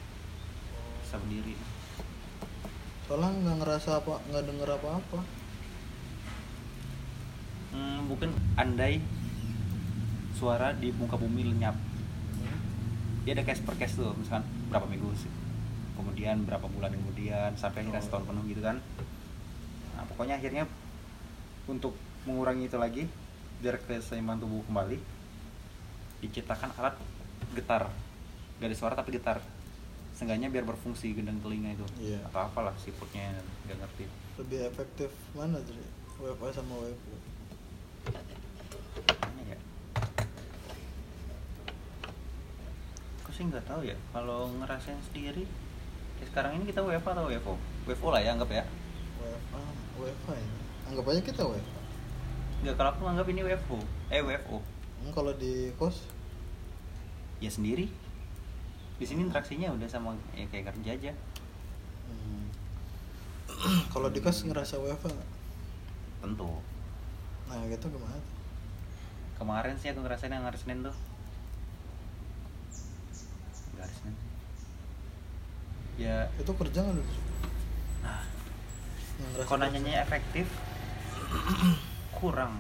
bisa 1.00 1.16
berdiri 1.20 1.54
soalnya 3.06 3.30
nggak 3.30 3.56
ngerasa 3.62 3.90
apa 4.02 4.18
nggak 4.28 4.44
denger 4.50 4.68
apa-apa 4.76 5.20
hmm, 7.72 8.00
mungkin 8.10 8.30
andai 8.58 8.98
suara 10.34 10.74
di 10.74 10.90
muka 10.92 11.16
bumi 11.16 11.48
lenyap 11.54 11.76
Hmm. 12.36 12.60
dia 13.24 13.32
ada 13.32 13.42
case 13.48 13.64
per 13.64 13.74
case 13.80 13.96
tuh 13.96 14.12
misalkan 14.12 14.44
berapa 14.68 14.84
minggu 14.84 15.08
sih 15.16 15.32
kemudian 15.96 16.44
berapa 16.44 16.68
bulan 16.68 16.92
kemudian 16.92 17.56
sampai 17.56 17.80
akhirnya 17.80 18.02
Oh. 18.02 18.04
setahun 18.04 18.24
penuh 18.28 18.44
gitu 18.44 18.60
kan 18.60 18.76
nah 19.96 20.04
pokoknya 20.04 20.36
akhirnya 20.36 20.68
untuk 21.66 21.98
mengurangi 22.26 22.70
itu 22.70 22.78
lagi 22.78 23.04
biar 23.58 23.78
keseimbangan 23.82 24.46
tubuh 24.46 24.62
kembali 24.66 24.98
diciptakan 26.22 26.70
alat 26.78 26.94
getar. 27.54 27.90
Gak 28.58 28.68
ada 28.72 28.76
suara 28.76 28.94
tapi 28.96 29.14
getar. 29.14 29.42
Seenggaknya 30.16 30.48
biar 30.48 30.64
berfungsi 30.64 31.12
gendang 31.12 31.36
telinga 31.44 31.76
itu. 31.76 31.86
Iya. 32.00 32.24
atau 32.32 32.48
apalah 32.48 32.72
siputnya 32.80 33.36
nggak 33.68 33.78
ngerti. 33.84 34.04
Lebih 34.40 34.60
efektif 34.72 35.10
mana 35.36 35.60
tuh 35.60 35.76
WiFi 36.24 36.48
sama 36.56 36.74
Mana 39.20 39.42
ya. 39.44 39.58
Aku 43.20 43.30
sih 43.36 43.44
nggak 43.44 43.68
tahu 43.68 43.84
ya? 43.84 43.96
Kalau 44.16 44.48
ngerasain 44.56 45.00
sendiri 45.12 45.44
ya 46.16 46.24
sekarang 46.32 46.56
ini 46.56 46.64
kita 46.72 46.80
WFA 46.80 47.12
atau 47.12 47.28
WFO 47.28 47.54
WFO 47.84 48.08
lah 48.08 48.24
ya 48.24 48.32
anggap 48.32 48.48
ya. 48.48 48.64
WiFi 49.20 49.64
WiFi 50.00 50.65
anggap 50.86 51.04
aja 51.10 51.22
kita 51.22 51.42
WiFi 51.42 51.72
nggak 52.64 52.74
kalau 52.78 52.90
aku 52.94 53.02
anggap 53.06 53.26
ini 53.30 53.40
WFO 53.44 53.78
eh 54.10 54.22
WFO 54.22 54.76
Hmm, 54.96 55.12
kalau 55.12 55.32
di 55.36 55.70
kos? 55.76 56.02
Ya 57.38 57.52
sendiri. 57.52 57.92
Di 58.96 59.04
sini 59.04 59.28
interaksinya 59.28 59.70
udah 59.76 59.86
sama 59.86 60.16
ya 60.32 60.48
kayak 60.48 60.72
kerja 60.72 60.90
aja. 60.96 61.12
Hmm. 62.08 62.48
kalau 63.92 64.08
di 64.08 64.24
kos 64.24 64.42
ngerasa 64.42 64.80
WiFi 64.80 65.10
nggak? 65.12 65.30
tentu. 66.16 66.48
Nah 67.46 67.60
gitu 67.70 67.86
gimana 67.92 68.18
kemarin 69.36 69.76
sih 69.76 69.92
aku 69.92 70.00
ngerasain 70.00 70.32
yang 70.32 70.48
hari 70.48 70.56
Senin 70.56 70.80
tuh. 70.80 70.96
Nggak 73.76 73.84
hari 73.84 73.94
Senin. 74.00 74.16
Ya. 76.00 76.16
Itu 76.40 76.50
kerja 76.56 76.82
nggak 76.82 76.96
lu 76.98 77.04
nah 78.04 78.20
kalau 79.48 79.64
nanyanya 79.64 80.04
efektif 80.04 80.44
kurang. 82.14 82.52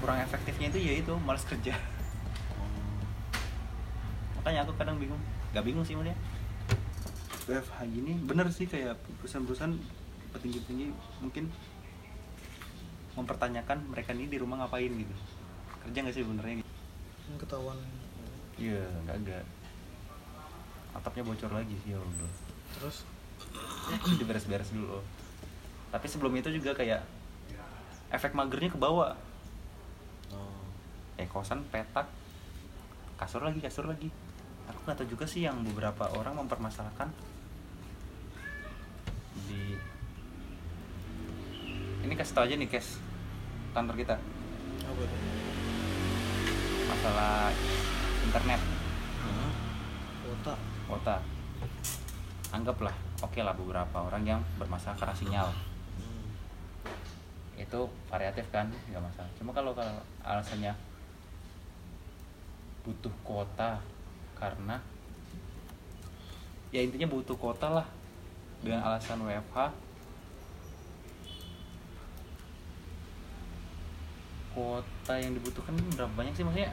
Kurang 0.00 0.18
efektifnya 0.24 0.72
itu 0.72 0.78
ya 0.80 0.92
itu 1.00 1.12
malas 1.24 1.44
kerja. 1.44 1.76
Makanya 4.40 4.64
aku 4.64 4.72
kadang 4.80 4.96
bingung. 4.96 5.20
Nggak 5.52 5.64
bingung 5.66 5.84
sih 5.84 5.98
maksudnya 5.98 6.16
WFH 7.50 7.78
gini 7.90 8.14
bener 8.22 8.46
sih 8.54 8.70
kayak 8.70 8.94
perusahaan-perusahaan 9.18 9.74
petinggi-petinggi 10.30 10.94
mungkin 11.18 11.50
mempertanyakan 13.18 13.90
mereka 13.90 14.14
ini 14.14 14.30
di 14.30 14.38
rumah 14.38 14.62
ngapain 14.62 14.88
gitu. 14.94 15.14
Kerja 15.82 15.98
nggak 16.06 16.14
sih 16.14 16.22
benernya 16.22 16.62
gitu 16.62 16.70
ketahuan. 17.42 17.78
Iya 18.54 18.86
nggak 19.06 19.16
agak 19.22 19.44
atapnya 20.94 21.22
bocor 21.26 21.50
lagi 21.50 21.74
sih 21.82 21.94
ya 21.94 21.98
Allah. 21.98 22.30
Terus? 22.78 22.96
Jadi 24.06 24.24
beres-beres 24.26 24.70
dulu. 24.70 25.02
Tapi 25.90 26.06
sebelum 26.06 26.34
itu 26.38 26.54
juga 26.54 26.70
kayak 26.78 27.02
efek 28.10 28.34
magernya 28.34 28.74
ke 28.74 28.78
bawah 28.78 29.14
oh. 30.34 30.64
eh 31.18 31.26
kosan 31.30 31.62
petak. 31.70 32.06
Kasur 33.14 33.44
lagi 33.44 33.60
kasur 33.60 33.86
lagi. 33.86 34.08
Aku 34.70 34.78
nggak 34.86 34.96
tahu 35.02 35.08
juga 35.12 35.24
sih 35.28 35.44
yang 35.44 35.60
beberapa 35.62 36.08
orang 36.16 36.40
mempermasalahkan. 36.40 37.10
Di 39.46 39.76
ini 42.00 42.14
kasih 42.16 42.34
tau 42.34 42.44
aja 42.48 42.56
nih 42.56 42.70
kes. 42.70 42.96
Kantor 43.76 43.94
kita. 44.00 44.16
Masalah 46.88 47.52
internet. 48.24 48.60
Kuota. 50.24 50.54
Kuota. 50.88 51.16
Anggaplah 52.50 52.94
oke 53.20 53.40
lah 53.44 53.54
beberapa 53.54 53.96
orang 54.00 54.22
yang 54.24 54.40
bermasalah 54.56 54.96
karena 54.96 55.14
sinyal. 55.14 55.48
hmm. 55.52 55.69
Itu 57.60 57.80
variatif 58.08 58.48
kan 58.48 58.72
nggak 58.88 59.04
masalah. 59.04 59.30
Cuma 59.36 59.52
kalau 59.52 59.76
kalau 59.76 60.00
alasannya 60.24 60.72
butuh 62.80 63.12
kuota 63.20 63.76
karena 64.32 64.80
ya 66.72 66.80
intinya 66.80 67.12
butuh 67.12 67.36
kuota 67.36 67.68
lah 67.68 67.86
dengan 68.64 68.80
alasan 68.80 69.20
WFH 69.20 69.56
kuota 74.50 75.14
yang 75.16 75.32
dibutuhkan 75.36 75.76
berapa 75.94 76.12
banyak 76.16 76.34
sih 76.34 76.44
maksudnya? 76.44 76.72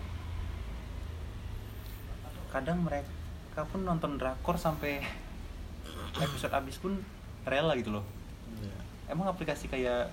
Kadang 2.50 2.82
mereka 2.82 3.62
pun 3.70 3.84
nonton 3.86 4.18
drakor 4.18 4.58
sampai 4.58 5.04
episode 6.18 6.54
habis 6.56 6.80
pun 6.82 6.98
rela 7.46 7.78
gitu 7.78 7.94
loh. 7.94 8.06
Iya. 8.58 8.80
emang 9.14 9.30
aplikasi 9.30 9.70
kayak 9.70 10.10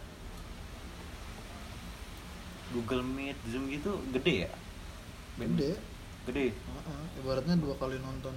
Google 2.72 3.04
Meet, 3.04 3.36
Zoom 3.50 3.68
gitu 3.68 4.00
gede 4.14 4.48
ya? 4.48 4.52
gede 5.36 5.76
Gede. 6.24 6.56
Heeh, 6.56 7.02
ibaratnya 7.20 7.60
dua 7.60 7.76
kali 7.76 8.00
nonton 8.00 8.32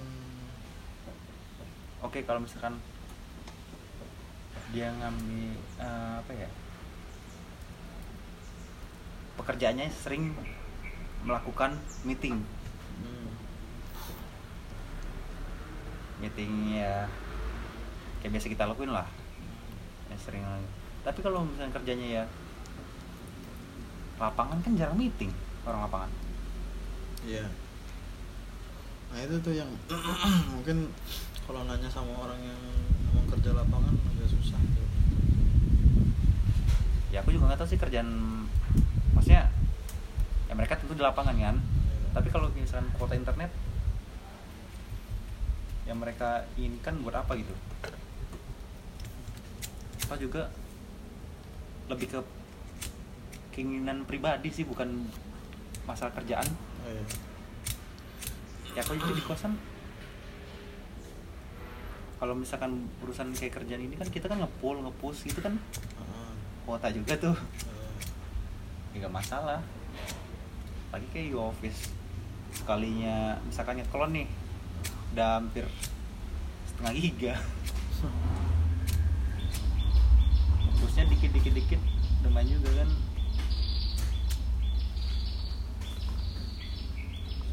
Oke, 1.98 2.22
kalau 2.22 2.38
misalkan 2.38 2.78
dia 4.70 4.92
ngambil 4.92 5.56
eh, 5.82 6.14
apa 6.22 6.32
ya? 6.36 6.48
Pekerjaannya 9.34 9.90
sering 9.90 10.30
melakukan 11.26 11.74
meeting. 12.06 12.38
hmm. 13.02 13.28
Meeting 16.22 16.52
ya 16.78 17.10
kayak 18.22 18.38
biasa 18.38 18.46
kita 18.46 18.70
lakuin 18.70 18.94
lah. 18.94 19.08
Ya 20.06 20.16
sering 20.22 20.46
Tapi 21.02 21.18
kalau 21.18 21.42
misalnya 21.48 21.74
kerjanya 21.74 22.06
ya 22.06 22.24
lapangan 24.18 24.58
kan 24.60 24.72
jarang 24.74 24.98
meeting 24.98 25.30
orang 25.62 25.86
lapangan. 25.86 26.10
Iya. 27.22 27.46
Nah 29.08 29.18
itu 29.24 29.34
tuh 29.40 29.54
yang 29.54 29.70
mungkin 30.54 30.90
kalau 31.48 31.64
nanya 31.64 31.88
sama 31.88 32.12
orang 32.18 32.36
yang 32.44 32.60
emang 33.08 33.24
kerja 33.32 33.56
lapangan 33.56 33.94
agak 34.12 34.28
susah 34.28 34.60
tuh. 34.60 34.86
ya 37.08 37.24
aku 37.24 37.32
juga 37.32 37.48
nggak 37.48 37.60
tahu 37.64 37.68
sih 37.72 37.80
kerjaan 37.80 38.08
maksudnya 39.16 39.48
ya 40.44 40.52
mereka 40.52 40.76
tentu 40.76 40.92
di 40.92 41.00
lapangan 41.00 41.32
kan 41.32 41.56
Iya. 41.56 41.56
tapi 42.12 42.28
kalau 42.28 42.52
misalkan 42.52 42.92
kuota 42.92 43.16
internet 43.16 43.48
yang 45.88 45.96
mereka 45.96 46.44
inginkan 46.60 47.00
buat 47.00 47.16
apa 47.16 47.32
gitu 47.40 47.56
apa 50.04 50.14
juga 50.20 50.52
lebih 51.88 52.12
ke 52.12 52.20
keinginan 53.58 54.06
pribadi 54.06 54.54
sih 54.54 54.62
bukan 54.62 55.10
masalah 55.82 56.14
kerjaan. 56.14 56.46
Oh, 56.86 56.94
iya. 56.94 57.02
ya 58.78 58.86
aku 58.86 58.94
juga 58.94 59.18
di 59.18 59.24
kosan? 59.26 59.58
Kalau 62.22 62.38
misalkan 62.38 62.86
urusan 63.02 63.34
kayak 63.34 63.58
kerjaan 63.58 63.82
ini 63.82 63.98
kan 63.98 64.06
kita 64.06 64.30
kan 64.30 64.38
ngepull 64.38 64.78
ngepush 64.78 65.26
gitu 65.26 65.42
kan? 65.42 65.58
Kuota 66.62 66.86
juga 66.94 67.18
tuh. 67.18 67.34
Ya 68.94 69.02
nggak 69.02 69.14
masalah. 69.18 69.58
Lagi 70.94 71.06
kayak 71.10 71.34
di 71.34 71.34
office. 71.34 71.90
Sekalinya 72.54 73.42
misalkan 73.42 73.82
ngeklon 73.82 74.22
nih 74.22 74.30
udah 75.18 75.42
hampir 75.42 75.66
setengah 76.70 76.94
giga. 76.94 77.34
Terusnya 80.78 81.10
dikit 81.10 81.34
dikit 81.34 81.54
dikit 81.58 81.82
lumayan 82.22 82.54
juga 82.54 82.70
kan 82.82 82.90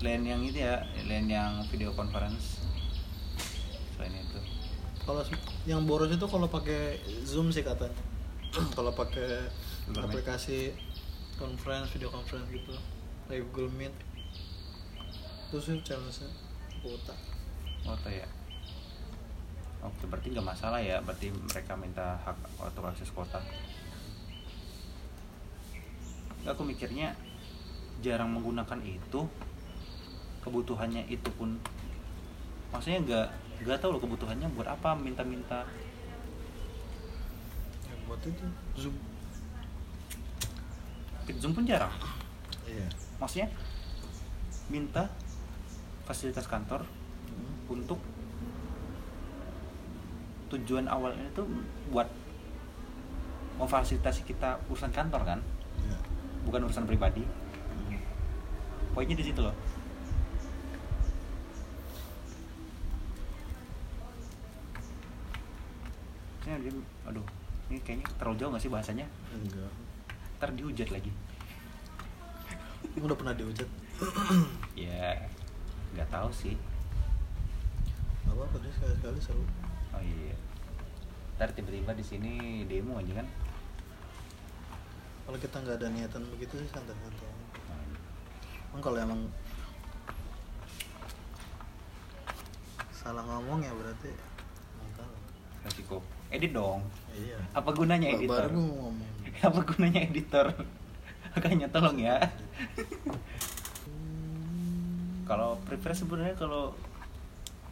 selain 0.06 0.22
yang 0.22 0.46
itu 0.46 0.62
ya 0.62 0.86
selain 1.02 1.26
yang 1.26 1.66
video 1.66 1.90
conference. 1.98 2.62
Selain 3.98 4.14
itu. 4.14 4.38
Kalau 5.02 5.26
yang 5.66 5.82
boros 5.90 6.14
itu 6.14 6.22
kalau 6.30 6.46
pakai 6.46 7.02
Zoom 7.26 7.50
sih 7.50 7.66
katanya. 7.66 7.98
kalau 8.78 8.94
pakai 8.94 9.50
aplikasi 9.98 10.78
conference, 11.42 11.90
video 11.90 12.14
conference 12.14 12.46
gitu, 12.54 12.78
kayak 13.26 13.50
Google 13.50 13.74
Meet. 13.74 13.98
Itu 15.50 15.58
sih 15.58 15.82
challenge-nya 15.82 16.30
kuota. 16.86 17.18
foto 17.82 18.10
ya. 18.14 18.30
Oke 19.82 20.06
berarti 20.06 20.38
nggak 20.38 20.46
masalah 20.46 20.86
ya. 20.86 21.02
Berarti 21.02 21.34
mereka 21.34 21.74
minta 21.74 22.22
hak 22.22 22.38
atau 22.62 22.86
akses 22.86 23.10
kuota. 23.10 23.42
Aku 26.46 26.62
mikirnya 26.62 27.18
jarang 28.06 28.38
menggunakan 28.38 28.86
itu 28.86 29.26
kebutuhannya 30.46 31.10
itu 31.10 31.26
pun 31.34 31.58
maksudnya 32.70 33.02
nggak 33.02 33.28
nggak 33.66 33.78
tahu 33.80 33.98
loh 33.98 34.02
kebutuhannya 34.02 34.46
buat 34.54 34.68
apa 34.68 34.94
minta-minta 34.94 35.66
Ya 37.84 37.96
buat 38.06 38.22
itu 38.22 38.46
Zoom. 38.78 38.96
Zoom 41.36 41.52
pun 41.52 41.66
jarang 41.66 41.90
Iya. 42.64 42.86
maksudnya 43.18 43.50
minta 44.68 45.10
fasilitas 46.04 46.46
kantor 46.46 46.86
Hmm. 47.26 47.54
untuk 47.72 47.98
tujuan 50.48 50.86
awalnya 50.86 51.26
itu 51.26 51.42
buat 51.90 52.06
memfasilitasi 53.58 54.22
kita 54.24 54.62
urusan 54.68 54.92
kantor 54.92 55.26
kan 55.26 55.40
Iya. 55.82 55.98
bukan 56.44 56.62
urusan 56.64 56.86
pribadi 56.86 57.26
Hmm. 57.26 57.98
poinnya 58.94 59.16
di 59.16 59.26
situ 59.26 59.42
loh 59.42 59.56
Maksudnya 66.46 66.62
dia 66.62 66.78
aduh 67.10 67.26
ini 67.74 67.82
kayaknya 67.82 68.06
terlalu 68.22 68.38
jauh 68.38 68.54
gak 68.54 68.62
sih 68.62 68.70
bahasanya? 68.70 69.10
Enggak. 69.34 69.66
Ntar 70.38 70.54
dihujat 70.54 70.94
lagi. 70.94 71.10
Udah 73.02 73.18
pernah 73.18 73.34
dihujat? 73.34 73.66
Ya 74.78 75.26
nggak 75.98 76.06
tahu 76.14 76.30
sih. 76.30 76.54
Gak 78.30 78.38
apa-apa 78.38 78.62
deh 78.62 78.70
sekali-sekali 78.78 79.18
seru. 79.18 79.42
Oh 79.90 80.04
iya. 80.06 80.38
Ntar 81.42 81.50
tiba-tiba 81.58 81.98
di 81.98 82.06
sini 82.06 82.62
demo 82.70 83.02
aja 83.02 83.26
kan? 83.26 83.28
Kalau 85.26 85.42
kita 85.42 85.66
nggak 85.66 85.82
ada 85.82 85.90
niatan 85.90 86.30
begitu 86.30 86.62
sih 86.62 86.70
santai-santai 86.70 87.26
Nah, 87.74 87.98
Emang 88.70 88.86
kalau 88.86 89.02
emang 89.02 89.22
salah 92.94 93.26
ngomong 93.26 93.66
ya 93.66 93.74
berarti 93.74 94.14
masalah. 94.78 95.18
resiko 95.66 96.06
edit 96.32 96.52
dong. 96.54 96.82
Iya. 97.16 97.40
apa 97.56 97.70
gunanya 97.72 98.12
editor? 98.12 98.52
Baru 98.52 98.60
gue 98.60 98.66
mau 98.68 98.78
ngomong. 98.92 99.10
apa 99.48 99.60
gunanya 99.64 100.00
editor? 100.04 100.46
Makanya 101.36 101.68
tolong 101.72 101.98
ya. 102.00 102.18
Kalau 105.26 105.58
prefer 105.66 105.92
sebenarnya 105.96 106.36
kalau 106.38 106.76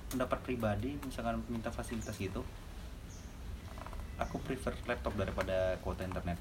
pendapat 0.10 0.40
pribadi 0.46 0.96
misalkan 1.06 1.42
minta 1.50 1.74
fasilitas 1.74 2.18
gitu 2.18 2.46
aku 4.22 4.38
prefer 4.42 4.74
laptop 4.86 5.14
daripada 5.18 5.78
kuota 5.82 6.06
internet. 6.06 6.38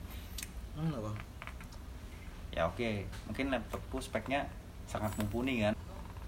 Emang 0.77 0.93
kenapa? 0.93 1.13
ya 2.53 2.69
oke. 2.69 3.09
Mungkin 3.33 3.47
laptopku 3.49 3.99
speknya 4.05 4.45
sangat 4.85 5.17
mumpuni 5.17 5.65
kan? 5.65 5.75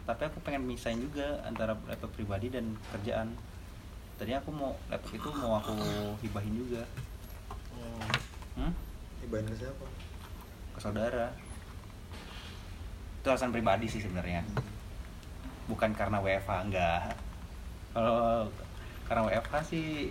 Tapi 0.05 0.23
aku 0.29 0.41
pengen 0.45 0.65
misahin 0.65 1.01
juga 1.01 1.45
antara 1.45 1.77
laptop 1.89 2.13
pribadi 2.17 2.53
dan 2.53 2.77
kerjaan 2.93 3.37
tadi 4.15 4.33
aku 4.35 4.51
mau 4.55 4.73
laptop 4.87 5.13
itu 5.19 5.29
mau 5.35 5.59
aku 5.59 5.75
hibahin 6.23 6.55
juga. 6.55 6.83
Oh, 7.75 8.07
hmm? 8.63 8.73
ibahin 9.27 9.47
ke 9.51 9.57
siapa? 9.59 9.87
ke 10.75 10.81
saudara. 10.83 11.31
Itu 13.23 13.27
alasan 13.31 13.55
pribadi 13.55 13.87
sih 13.87 14.03
sebenarnya. 14.03 14.43
Bukan 15.71 15.95
karena 15.95 16.19
WFH 16.21 16.51
enggak. 16.67 17.15
Kalau 17.95 18.51
karena 19.07 19.23
WFH 19.31 19.55
sih 19.71 20.11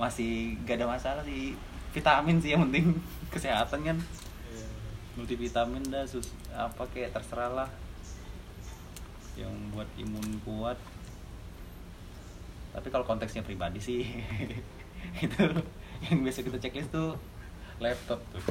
masih 0.00 0.56
gak 0.64 0.80
ada 0.82 0.88
masalah 0.88 1.22
sih. 1.22 1.54
Vitamin 1.92 2.40
sih 2.40 2.56
yang 2.56 2.64
penting. 2.68 2.96
Kesehatan 3.32 3.80
kan. 3.84 3.98
Iya. 4.48 4.66
multivitamin 5.12 5.84
dah 5.92 6.08
sus 6.08 6.32
apa 6.56 6.88
kayak 6.88 7.12
terserah 7.12 7.52
lah. 7.52 7.70
Yang 9.36 9.52
buat 9.76 9.88
imun 10.00 10.26
kuat 10.44 10.80
tapi 12.72 12.88
kalau 12.88 13.04
konteksnya 13.04 13.44
pribadi 13.44 13.78
sih 13.78 14.00
itu 15.24 15.44
yang 16.08 16.24
biasa 16.24 16.40
kita 16.42 16.58
checklist 16.58 16.90
tuh 16.90 17.14
laptop 17.82 18.22
tuh. 18.30 18.42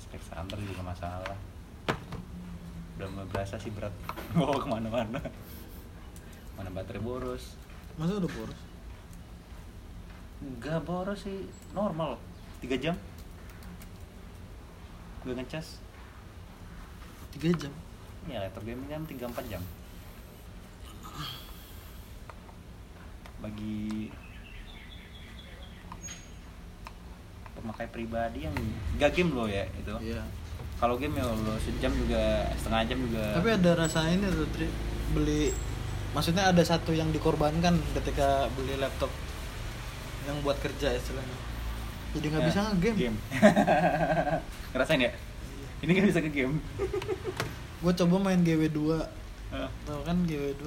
Spek 0.00 0.22
standar 0.24 0.56
juga 0.56 0.82
masalah. 0.84 1.36
Udah 2.96 3.08
berasa 3.28 3.60
sih 3.60 3.72
berat 3.72 3.92
bawa 4.36 4.56
ke 4.56 4.68
mana-mana. 4.68 5.20
Mana 6.56 6.68
baterai 6.72 7.00
boros. 7.00 7.56
Masa 8.00 8.16
udah 8.16 8.30
boros? 8.32 8.60
Enggak 10.40 10.80
boros 10.88 11.20
sih, 11.20 11.44
normal. 11.76 12.16
3 12.64 12.80
jam. 12.80 12.96
Gue 15.20 15.36
ngecas. 15.36 15.76
3 17.36 17.52
jam. 17.52 17.72
Ya 18.26 18.38
laptop 18.38 18.64
gaming 18.64 18.86
kan 18.86 19.02
3-4 19.02 19.16
jam 19.48 19.62
Bagi 23.40 24.12
Pemakai 27.52 27.86
pribadi 27.88 28.44
yang 28.44 28.54
Gak 28.96 29.12
game 29.14 29.32
lo 29.32 29.44
ya 29.44 29.64
itu 29.70 29.94
Iya. 30.02 30.22
Kalau 30.76 30.96
game 30.96 31.12
ya 31.14 31.24
lo 31.24 31.36
sejam 31.58 31.92
juga 31.92 32.48
setengah 32.56 32.82
jam 32.86 32.98
juga 33.04 33.24
Tapi 33.36 33.48
ada 33.52 33.70
rasa 33.76 34.08
ini 34.08 34.24
tuh, 34.26 34.48
Tri. 34.50 34.66
Beli 35.10 35.52
maksudnya 36.10 36.50
ada 36.50 36.62
satu 36.62 36.90
yang 36.90 37.10
dikorbankan 37.10 37.78
ketika 37.94 38.50
beli 38.54 38.74
laptop 38.74 39.10
yang 40.26 40.34
buat 40.42 40.58
kerja 40.58 40.90
istilahnya. 40.90 41.36
Jadi 42.10 42.26
nggak 42.26 42.42
Ya, 42.42 42.48
bisa 42.50 42.58
nge-game. 42.66 42.96
game. 42.98 43.16
Ngerasain 44.74 45.00
ya? 45.00 45.12
Ini 45.80 45.90
gak 45.92 46.06
bisa 46.06 46.20
ke 46.20 46.28
game 46.28 46.58
Gue 47.80 47.92
coba 47.96 48.16
main 48.20 48.40
GW2. 48.44 48.78
Ah, 49.50 49.68
Tahu 49.88 50.00
kan 50.04 50.16
GW2? 50.28 50.64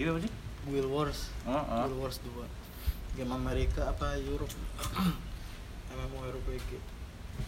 Gitu 0.00 0.08
apa 0.08 0.20
sih? 0.24 0.32
Guild 0.64 0.88
Wars. 0.88 1.28
Oh, 1.44 1.52
oh. 1.52 1.84
Guild 1.84 1.96
Wars 2.00 2.16
2. 2.24 3.20
Game 3.20 3.32
Amerika 3.32 3.92
apa 3.92 4.16
Europe? 4.16 4.50
MMORPG. 5.94 6.70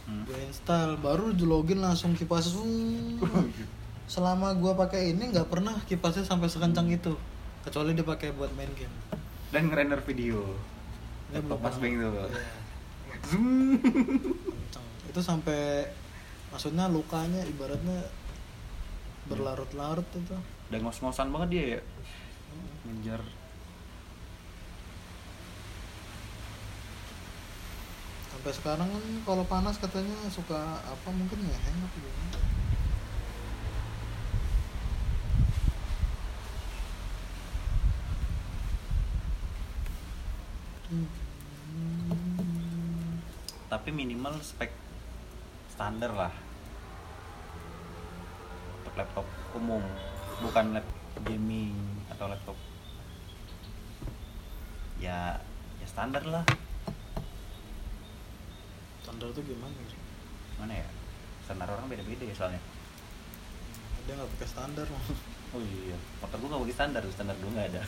Hmm. 0.06 0.22
Gue 0.28 0.38
install, 0.46 1.00
baru 1.00 1.32
login 1.32 1.80
langsung 1.80 2.12
kipas. 2.12 2.52
Selama 4.06 4.54
gua 4.54 4.78
pakai 4.78 5.10
ini 5.10 5.34
nggak 5.34 5.50
pernah 5.50 5.74
kipasnya 5.82 6.22
sampai 6.22 6.46
sekencang 6.46 6.86
itu. 6.94 7.18
Kecuali 7.66 7.90
dia 7.90 8.06
pakai 8.06 8.30
buat 8.30 8.54
main 8.54 8.70
game. 8.78 8.92
Dan 9.50 9.66
ngerender 9.70 9.98
video 10.06 10.42
Ini 11.34 11.42
Laptop 11.42 11.58
pernah. 11.58 11.78
Beng 11.82 11.94
tuh 11.98 12.12
Iya, 12.14 13.16
Zoom. 13.26 13.46
Itu 15.10 15.20
sampai 15.22 15.90
maksudnya 16.54 16.86
lukanya 16.86 17.42
ibaratnya 17.42 18.06
berlarut-larut 19.26 20.06
itu. 20.14 20.36
Udah 20.70 20.78
ngos-ngosan 20.82 21.30
banget 21.30 21.48
dia 21.50 21.64
ya 21.78 21.80
Ngejar 22.86 23.22
Sampai 28.30 28.52
sekarang 28.52 28.88
kan 28.92 29.04
kalau 29.26 29.44
panas 29.48 29.74
katanya 29.80 30.14
suka 30.30 30.78
apa 30.78 31.08
mungkin 31.10 31.40
ya 31.50 31.58
hang 31.66 31.82
apa 31.82 31.96
gimana. 31.98 32.38
Tapi 43.66 43.88
minimal 43.90 44.38
spek 44.46 44.70
standar 45.74 46.14
lah 46.14 46.45
laptop 48.96 49.26
umum 49.54 49.84
Bukan 50.40 50.72
laptop 50.72 50.98
gaming 51.24 51.76
atau 52.08 52.26
laptop 52.28 52.56
Ya 54.98 55.36
ya 55.80 55.86
standar 55.86 56.24
lah 56.24 56.44
Standar 59.04 59.28
tuh 59.32 59.44
gimana? 59.44 59.72
sih? 59.86 60.00
Mana 60.58 60.72
ya? 60.82 60.88
Standar 61.44 61.68
orang 61.70 61.86
beda-beda 61.86 62.24
ya 62.24 62.34
soalnya 62.34 62.60
Dia 64.06 64.14
nggak 64.14 64.30
pakai 64.38 64.48
standar 64.48 64.86
mah. 64.88 65.04
Oh 65.54 65.62
iya 65.62 65.96
Motor 66.20 66.36
gua 66.42 66.48
gak 66.52 66.62
pakai 66.66 66.76
standar, 66.76 67.02
standar 67.12 67.36
gua 67.38 67.50
gak 67.54 67.68
ada 67.72 67.82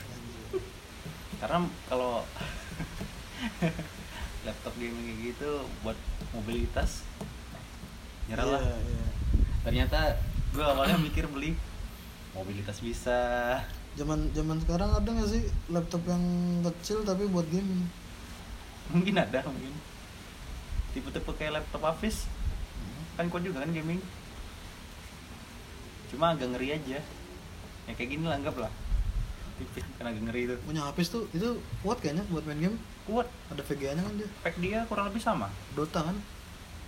karena 1.38 1.62
kalau 1.86 2.26
laptop 4.46 4.74
gaming 4.74 5.06
kayak 5.06 5.18
gitu 5.30 5.50
buat 5.86 5.94
mobilitas 6.34 7.06
nyerah 8.26 8.58
lah 8.58 8.62
Iya, 8.66 8.74
iya. 8.82 9.06
ternyata 9.62 10.00
gue 10.54 10.64
awalnya 10.64 10.96
mikir 11.00 11.28
beli 11.28 11.56
mobilitas 12.36 12.78
bisa. 12.78 13.18
Zaman 13.98 14.30
zaman 14.30 14.62
sekarang 14.62 14.94
ada 14.94 15.08
nggak 15.10 15.30
sih 15.30 15.42
laptop 15.72 16.06
yang 16.06 16.22
kecil 16.64 17.02
tapi 17.02 17.26
buat 17.26 17.48
gaming? 17.50 17.88
mungkin 18.88 19.20
ada 19.20 19.44
mungkin. 19.44 19.74
Tipe-tipe 20.96 21.32
kayak 21.36 21.60
laptop 21.60 21.84
Hafiz 21.84 22.24
kan 23.20 23.28
kau 23.28 23.42
juga 23.42 23.60
kan 23.66 23.74
gaming. 23.74 24.00
Cuma 26.08 26.32
agak 26.32 26.56
ngeri 26.56 26.78
aja. 26.78 27.00
Ya 27.84 27.92
kayak 27.92 28.10
gini 28.16 28.24
lah 28.24 28.40
anggap 28.40 28.56
lah 28.56 28.72
tipis 29.58 29.84
kan 29.98 30.06
agak 30.08 30.22
ngeri 30.30 30.42
itu. 30.46 30.56
Punya 30.62 30.86
Hafiz 30.86 31.10
tuh 31.10 31.26
itu 31.34 31.58
kuat 31.82 31.98
kayaknya 31.98 32.24
buat 32.30 32.46
main 32.46 32.62
game. 32.62 32.78
kuat. 33.04 33.26
Ada 33.48 33.64
VGA-nya 33.64 34.02
kan 34.04 34.14
dia. 34.20 34.28
spek 34.28 34.54
dia 34.62 34.78
kurang 34.86 35.10
lebih 35.10 35.20
sama. 35.20 35.50
Dota 35.74 36.06
kan. 36.06 36.16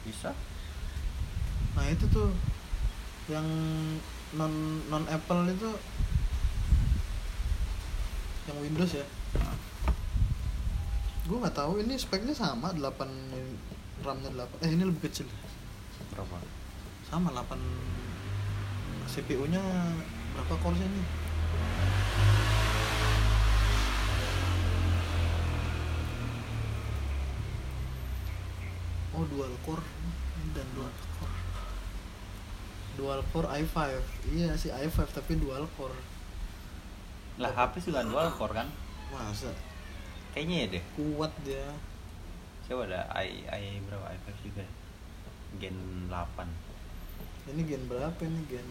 bisa. 0.06 0.32
Nah 1.76 1.84
itu 1.92 2.08
tuh 2.08 2.32
yang 3.30 3.46
non 4.34 4.52
non 4.90 5.04
Apple 5.06 5.46
itu 5.54 5.70
yang 8.50 8.58
Windows 8.58 8.92
ya. 8.98 9.06
Nah, 9.38 9.54
Gue 11.30 11.38
nggak 11.38 11.54
tahu 11.62 11.78
ini 11.78 11.94
speknya 11.94 12.34
sama 12.34 12.74
8 12.74 14.02
RAM-nya 14.02 14.34
8. 14.34 14.66
Eh 14.66 14.70
ini 14.74 14.82
lebih 14.82 15.06
kecil. 15.06 15.30
berapa 16.10 16.42
Sama 17.06 17.30
8 17.30 17.54
CPU-nya 19.06 19.62
berapa 20.34 20.54
core-nya 20.58 20.90
nih? 20.90 21.06
Oh 29.14 29.22
dual 29.30 29.54
core 29.62 29.86
dan 30.50 30.66
dual 30.74 30.90
core. 31.18 31.39
Dual 32.98 33.20
core 33.30 33.48
i5. 33.62 33.76
Iya 34.34 34.54
sih 34.58 34.70
i5 34.72 34.96
tapi 35.10 35.38
dual 35.38 35.66
core. 35.78 35.96
lah 37.40 37.56
HP 37.56 37.88
juga 37.88 38.04
dual 38.04 38.28
core 38.36 38.52
kan? 38.52 38.68
Masa? 39.12 39.48
Kayaknya 40.36 40.56
ya 40.56 40.66
deh. 40.76 40.82
Kuat 40.98 41.32
dia. 41.42 41.66
Coba 42.68 42.86
ada 42.86 43.08
i 43.24 43.46
i 43.48 43.80
berapa? 43.82 44.06
i5 44.14 44.26
juga. 44.44 44.64
Gen 45.58 46.06
8 46.06 46.70
ini 47.50 47.66
gen 47.66 47.82
berapa 47.90 48.20
ini? 48.22 48.40
Gen 48.46 48.68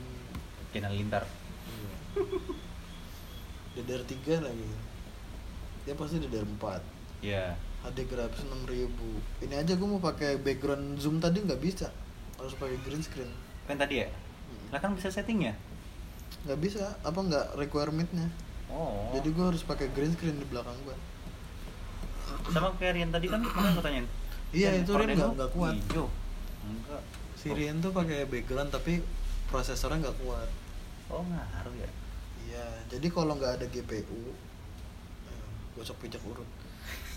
gen 0.71 0.83
Halilintar 0.87 1.25
iya. 1.67 1.95
DDR 3.83 4.03
3 4.05 4.45
lagi. 4.45 4.67
Dia 5.87 5.93
pasti 5.97 6.21
DDR4 6.21 6.63
ya 7.19 7.51
HD 7.83 8.07
grafis 8.07 8.47
6000 8.47 9.43
ini 9.43 9.55
aja 9.55 9.75
gue 9.75 9.87
mau 9.87 9.99
pakai 9.99 10.39
background 10.39 10.99
zoom 10.99 11.19
tadi 11.19 11.43
nggak 11.43 11.59
bisa. 11.59 11.91
Harus 12.39 12.55
pakai 12.55 12.79
green 12.87 13.03
screen 13.03 13.31
kan 13.69 13.77
tadi 13.77 14.01
ya? 14.01 14.09
Hmm. 14.09 14.73
lah 14.73 14.79
kan 14.81 14.91
bisa 14.93 15.07
settingnya 15.07 15.53
nggak 16.39 16.59
bisa. 16.59 16.97
Apa 17.01 17.19
nggak 17.19 17.45
requirementnya 17.55 18.27
oh. 18.67 19.11
Jadi 19.13 19.29
gue 19.29 19.45
harus 19.45 19.61
pakai 19.61 19.91
green 19.91 20.09
screen 20.11 20.35
di 20.35 20.47
belakang 20.47 20.73
gue 20.81 20.97
sama 22.49 22.73
kayak 22.75 22.93
Rian 22.95 23.09
tadi 23.09 23.25
kan 23.25 23.41
kemarin 23.41 23.73
aku 23.73 23.81
tanyain. 23.81 24.07
Iya, 24.49 24.69
itu 24.77 24.91
Rian 24.91 25.13
nggak- 25.13 25.33
nggak 25.35 25.51
kuat. 25.51 25.73
hijau. 25.75 26.05
Enggak. 26.61 27.01
Si 27.33 27.47
Rian 27.49 27.77
tuh 27.77 27.91
pakai 27.91 28.25
background 28.25 28.69
tapi 28.69 29.05
prosesornya 29.47 29.97
nggak 30.03 30.17
kuat. 30.19 30.49
Oh 31.09 31.21
ngaruh 31.21 31.75
ya? 31.77 31.89
Iya 32.45 32.65
jadi 32.87 33.07
kalau 33.09 33.37
nggak 33.37 33.61
ada 33.61 33.65
GPU 33.65 34.33
eh, 35.25 35.45
gosok 35.73 36.01
pijak 36.01 36.21
urut 36.25 36.45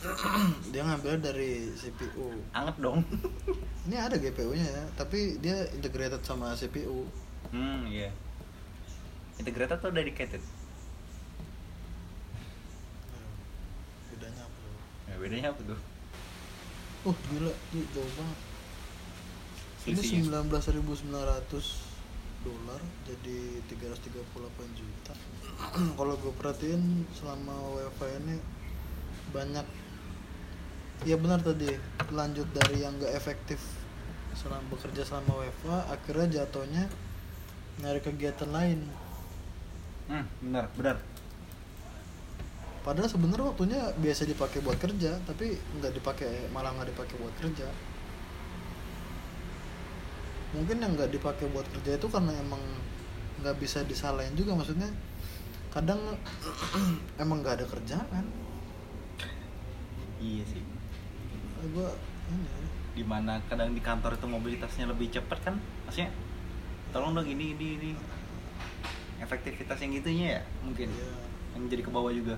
dia 0.75 0.83
ngambil 0.83 1.23
dari 1.23 1.71
CPU 1.75 2.43
anget 2.53 2.77
dong 2.83 3.07
ini 3.87 3.97
ada 3.97 4.19
GPU-nya 4.19 4.67
ya 4.67 4.85
tapi 4.99 5.39
dia 5.39 5.67
integrated 5.73 6.23
sama 6.27 6.55
CPU 6.59 7.07
hmm 7.55 7.87
iya 7.87 8.11
integrated 9.39 9.79
atau 9.79 9.91
dedicated 9.91 10.43
Nah, 13.11 13.27
bedanya 14.15 14.43
apa 14.45 14.59
loh? 14.67 14.83
ya, 15.09 15.15
bedanya 15.19 15.49
apa 15.55 15.63
tuh 15.65 15.81
Uh 17.03 17.19
gila, 17.35 17.51
ini 17.75 17.83
jauh 17.99 18.13
banget. 18.15 18.39
Ini 19.91 19.99
Selisihnya. 19.99 20.39
19.900 20.39 21.51
dolar 22.47 22.79
jadi 23.03 23.39
338 23.75 24.79
juta. 24.79 25.15
Kalau 25.99 26.15
gue 26.15 26.31
perhatiin 26.39 27.03
selama 27.11 27.59
WiFi 27.75 28.11
ini 28.23 28.37
banyak 29.35 29.67
ya 31.03 31.17
benar 31.19 31.43
tadi. 31.43 31.71
Lanjut 32.13 32.47
dari 32.55 32.83
yang 32.83 32.95
gak 33.01 33.15
efektif 33.17 33.59
selama 34.33 34.65
bekerja 34.73 35.05
selama 35.05 35.45
WiFi 35.45 35.77
akhirnya 35.93 36.27
jatuhnya 36.41 36.85
nyari 37.85 38.01
kegiatan 38.01 38.49
lain. 38.49 38.81
Hmm 40.09 40.25
benar 40.41 40.67
benar. 40.77 40.97
Padahal 42.83 43.07
sebenarnya 43.07 43.47
waktunya 43.47 43.81
biasa 43.95 44.27
dipakai 44.27 44.59
buat 44.65 44.75
kerja 44.81 45.15
tapi 45.23 45.55
nggak 45.79 45.93
dipakai 46.03 46.51
malah 46.51 46.75
nggak 46.75 46.91
dipakai 46.91 47.15
buat 47.21 47.35
kerja. 47.39 47.69
Mungkin 50.53 50.77
yang 50.83 50.93
nggak 50.99 51.13
dipakai 51.15 51.47
buat 51.53 51.65
kerja 51.71 51.97
itu 51.97 52.07
karena 52.11 52.33
emang 52.43 52.61
nggak 53.41 53.57
bisa 53.63 53.87
disalahin 53.87 54.35
juga 54.35 54.59
maksudnya 54.59 54.91
kadang 55.71 56.01
emang 57.23 57.41
nggak 57.41 57.63
ada 57.63 57.67
kerjaan. 57.69 58.25
Iya 60.23 60.45
sih 60.47 60.72
gue 61.71 61.89
di 62.93 63.05
mana 63.07 63.41
kadang 63.49 63.73
di 63.73 63.81
kantor 63.81 64.19
itu 64.19 64.27
mobilitasnya 64.27 64.91
lebih 64.91 65.13
cepat 65.13 65.39
kan? 65.41 65.55
Maksudnya 65.87 66.11
tolong 66.91 67.15
dong 67.15 67.29
ini 67.29 67.55
ini 67.55 67.67
ini. 67.79 67.91
Efektivitas 69.23 69.79
yang 69.79 69.95
gitunya 69.95 70.27
ya 70.39 70.43
mungkin. 70.67 70.91
Ya 70.91 71.11
yang 71.55 71.69
jadi 71.69 71.83
ke 71.85 71.91
bawah 71.93 72.11
juga. 72.11 72.37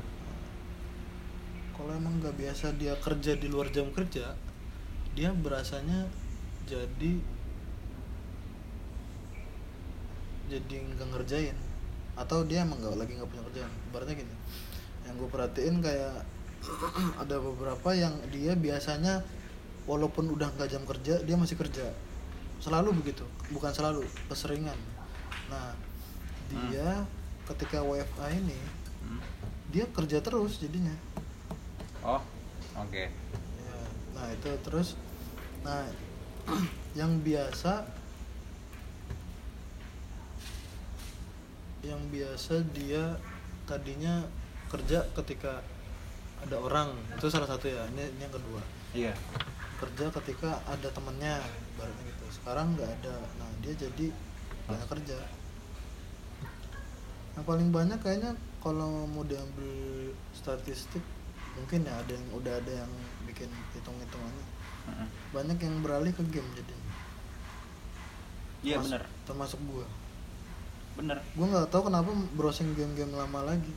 Kalau 1.74 1.90
emang 1.90 2.22
nggak 2.22 2.38
biasa 2.38 2.76
dia 2.78 2.94
kerja 3.00 3.34
di 3.34 3.48
luar 3.50 3.66
jam 3.74 3.90
kerja 3.90 4.36
dia 5.14 5.30
berasanya 5.30 6.10
jadi 6.66 7.12
jadi 10.50 10.74
nggak 10.94 11.08
ngerjain. 11.14 11.56
Atau 12.14 12.46
dia 12.46 12.62
emang 12.62 12.82
nggak 12.82 12.98
lagi 12.98 13.12
nggak 13.16 13.30
punya 13.30 13.44
kerjaan. 13.50 13.72
Berarti 13.94 14.12
gini. 14.18 14.34
Yang 15.06 15.14
gue 15.22 15.28
perhatiin 15.30 15.76
kayak 15.80 16.16
ada 17.22 17.36
beberapa 17.40 17.90
yang 17.92 18.14
dia 18.32 18.56
biasanya 18.56 19.20
walaupun 19.84 20.32
udah 20.32 20.48
nggak 20.56 20.70
jam 20.70 20.82
kerja 20.88 21.20
dia 21.22 21.36
masih 21.36 21.56
kerja. 21.60 21.92
Selalu 22.62 22.96
begitu 23.04 23.24
bukan 23.52 23.70
selalu 23.72 24.04
keseringan. 24.30 24.76
Nah 25.52 25.76
dia 26.48 27.04
ketika 27.50 27.84
WFA 27.84 28.28
ini 28.32 28.56
Hmm. 29.04 29.20
dia 29.68 29.84
kerja 29.92 30.16
terus 30.24 30.56
jadinya. 30.56 30.96
Oh 32.00 32.24
oke. 32.72 33.04
Ya, 33.60 33.78
nah 34.16 34.26
itu 34.32 34.48
terus. 34.64 34.96
Nah 35.60 35.84
yang 36.98 37.20
biasa 37.20 37.84
yang 41.84 42.00
biasa 42.08 42.64
dia 42.72 43.20
tadinya 43.68 44.24
kerja 44.72 45.04
ketika 45.12 45.60
ada 46.44 46.56
orang 46.60 46.88
itu 47.16 47.26
salah 47.32 47.48
satu 47.48 47.66
ya 47.66 47.88
ini, 47.96 48.04
ini 48.14 48.22
yang 48.24 48.34
kedua. 48.34 48.60
Iya. 48.92 49.12
Kerja 49.80 50.12
ketika 50.22 50.60
ada 50.68 50.88
temennya 50.92 51.40
barunya 51.74 52.02
gitu. 52.08 52.24
Sekarang 52.30 52.76
nggak 52.76 52.90
ada. 53.00 53.14
Nah 53.40 53.48
dia 53.64 53.74
jadi 53.74 54.06
banyak 54.68 54.88
kerja. 54.88 55.18
Yang 57.34 57.44
paling 57.44 57.68
banyak 57.74 57.98
kayaknya 57.98 58.32
kalau 58.62 59.04
mau 59.10 59.26
diambil 59.26 60.12
statistik 60.32 61.02
mungkin 61.54 61.86
ya 61.86 61.94
ada 62.00 62.10
yang 62.10 62.26
udah 62.34 62.54
ada 62.58 62.72
yang 62.82 62.92
bikin 63.30 63.46
hitung 63.76 63.94
hitungannya 64.02 64.46
Mm-mm. 64.90 65.08
banyak 65.30 65.58
yang 65.62 65.74
beralih 65.86 66.10
ke 66.10 66.22
game 66.34 66.48
jadi. 66.56 66.74
Iya 68.64 68.76
Termas- 68.80 68.84
benar 68.88 69.02
termasuk 69.28 69.60
gua. 69.68 69.86
Benar 70.98 71.18
gua 71.34 71.46
nggak 71.50 71.68
tahu 71.70 71.82
kenapa 71.90 72.10
browsing 72.34 72.74
game-game 72.74 73.12
lama 73.14 73.40
lagi. 73.46 73.74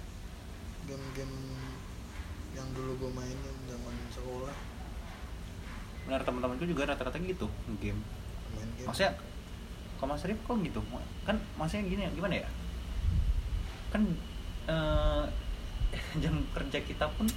Game-game 0.87 1.35
yang 2.57 2.67
dulu 2.73 2.91
gua 2.97 3.11
mainin 3.15 3.37
zaman 3.63 3.93
sekolah. 4.09 4.55
Benar 6.03 6.21
teman-temanku 6.23 6.65
juga 6.65 6.89
rata-rata 6.89 7.19
gitu 7.19 7.45
game. 7.77 8.01
Main 8.51 8.69
game. 8.75 8.87
Maksudnya 8.87 9.13
kalau 9.95 10.09
Mas 10.09 10.23
Rif 10.23 10.39
kok 10.39 10.57
gitu? 10.59 10.81
Kan 11.23 11.37
maksudnya 11.53 11.85
gini 11.85 12.01
gimana 12.11 12.41
ya? 12.41 12.49
Kan 13.89 14.01
eh, 14.65 15.23
jam 16.23 16.35
kerja 16.51 16.79
kita 16.81 17.05
pun 17.13 17.27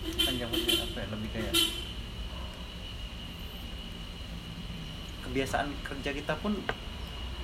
kan 0.00 0.32
jam 0.32 0.48
kerja 0.48 0.80
apa 0.80 0.96
ya? 0.96 1.06
Lebih 1.10 1.28
kayak 1.30 1.54
kebiasaan 5.20 5.68
kerja 5.82 6.10
kita 6.10 6.34
pun 6.38 6.56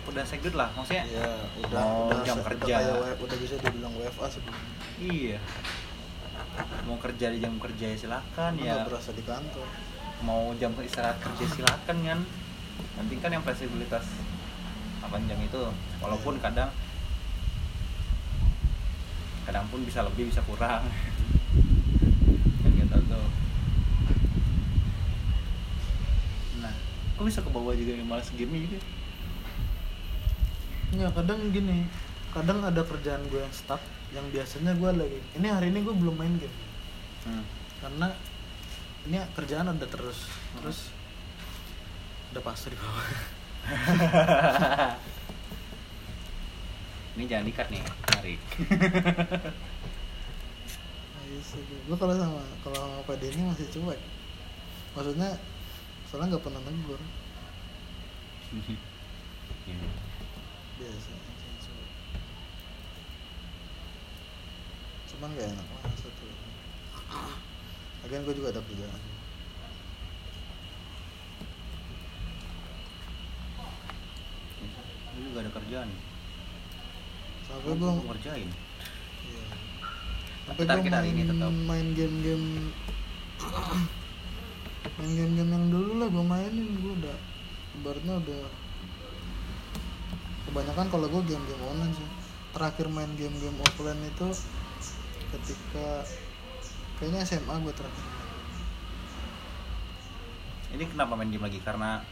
udah 0.07 0.23
seged 0.23 0.55
lah. 0.55 0.71
Maksudnya 0.73 1.05
ya 1.07 1.27
udah 1.61 1.81
Mau 1.83 2.07
udah 2.09 2.23
jam 2.23 2.37
udah 2.39 2.47
kerja. 2.49 2.75
kayak 2.79 2.95
W- 2.95 3.19
udah 3.21 3.37
bisa 3.37 3.55
dibilang 3.59 3.93
WFA 3.95 4.27
sebelumnya. 4.31 4.71
Iya 4.97 5.39
mau 6.87 6.97
kerja 7.03 7.29
di 7.35 7.39
jam 7.43 7.59
kerja 7.59 7.93
ya 7.93 7.97
silakan 7.99 8.53
ya. 8.57 8.87
berasa 8.87 9.11
di 9.13 9.23
kantor. 9.27 9.67
Mau 10.25 10.55
jam 10.57 10.73
istirahat 10.81 11.19
kerja 11.21 11.45
silakan 11.53 11.97
kan. 12.01 12.21
Nanti 12.97 13.15
kan 13.21 13.31
yang 13.35 13.45
fleksibilitas 13.45 14.07
8 15.05 15.29
jam 15.29 15.39
itu. 15.43 15.63
Walaupun 16.01 16.41
kadang 16.41 16.71
kadang 19.45 19.67
pun 19.69 19.83
bisa 19.85 20.03
lebih 20.07 20.31
bisa 20.31 20.43
kurang. 20.47 20.87
Kan 22.87 23.03
tuh. 23.07 23.27
Nah 26.63 26.75
kok 27.19 27.25
bisa 27.27 27.43
ke 27.43 27.51
bawah 27.51 27.75
juga 27.75 27.99
yang 27.99 28.07
malas 28.07 28.31
game 28.35 28.67
juga? 28.67 28.79
Ya 30.95 31.11
kadang 31.11 31.51
gini. 31.51 31.87
Kadang 32.31 32.63
ada 32.63 32.83
kerjaan 32.85 33.27
gue 33.27 33.43
yang 33.43 33.55
stuck 33.55 33.81
yang 34.17 34.27
biasanya 34.33 34.73
gue 34.73 34.91
lagi 34.97 35.21
ini 35.37 35.47
hari 35.53 35.69
ini 35.69 35.85
gue 35.85 35.93
belum 35.93 36.17
main 36.17 36.41
game. 36.41 36.57
Hmm. 37.29 37.45
karena 37.85 38.09
ini 39.05 39.19
kerjaan 39.37 39.69
ada 39.69 39.85
terus 39.85 40.25
terus 40.57 40.89
udah 42.33 42.43
pasti 42.43 42.73
di 42.73 42.79
bawah. 42.81 43.07
Ini 47.17 47.25
jangan 47.29 47.49
dikat 47.49 47.69
nih 47.73 47.83
tarik 48.09 48.41
gue 51.87 51.97
kalau 51.97 52.15
sama 52.19 52.43
kalau 52.61 52.77
sama 52.77 53.07
Pak 53.07 53.17
Denny 53.23 53.43
masih 53.47 53.67
cuek. 53.71 54.01
Maksudnya 54.95 55.39
soalnya 56.09 56.35
nggak 56.35 56.45
pernah 56.45 56.61
negur. 56.65 57.01
Ini. 59.71 59.89
biasa 60.77 61.11
aja 61.15 61.49
cuek 61.63 61.91
cuman 65.17 65.33
gak 65.33 65.49
enak. 65.49 65.67
Lah 65.73 65.95
satu. 65.97 66.27
Lagian 68.05 68.23
gue 68.29 68.35
juga 68.37 68.49
ada 68.53 68.61
kerjaan. 68.61 69.01
Ini 75.17 75.21
juga 75.33 75.39
ada 75.41 75.53
kerjaan. 75.57 75.89
Sampai 77.49 77.73
Kamu 77.73 77.81
gue 77.81 78.07
ngerjain. 78.13 78.51
Tapi 80.47 80.61
Ntar 80.63 80.79
gue 80.85 80.93
main 80.93 81.09
ini 81.09 81.23
tetap. 81.25 81.51
main 81.65 81.87
game-game 81.97 82.47
main 84.97 85.13
game-game 85.17 85.51
yang 85.51 85.67
dulu 85.73 85.93
lah 85.97 86.09
gue 86.13 86.25
mainin. 86.29 86.69
Gue 86.85 86.93
udah 86.93 87.17
ibaratnya 87.81 88.15
udah 88.21 88.45
kebanyakan 90.53 90.87
kalau 90.93 91.07
gue 91.09 91.23
game-game 91.25 91.65
online 91.65 91.95
sih. 91.97 92.09
Terakhir 92.53 92.87
main 92.93 93.11
game-game 93.17 93.57
offline 93.65 94.05
itu 94.05 94.29
ketika 95.35 96.07
kayaknya 97.01 97.21
SMA 97.27 97.55
gue 97.65 97.75
terakhir. 97.75 98.05
Ini 100.77 100.85
kenapa 100.93 101.13
main 101.17 101.31
game 101.31 101.47
lagi? 101.47 101.61
Karena 101.63 102.03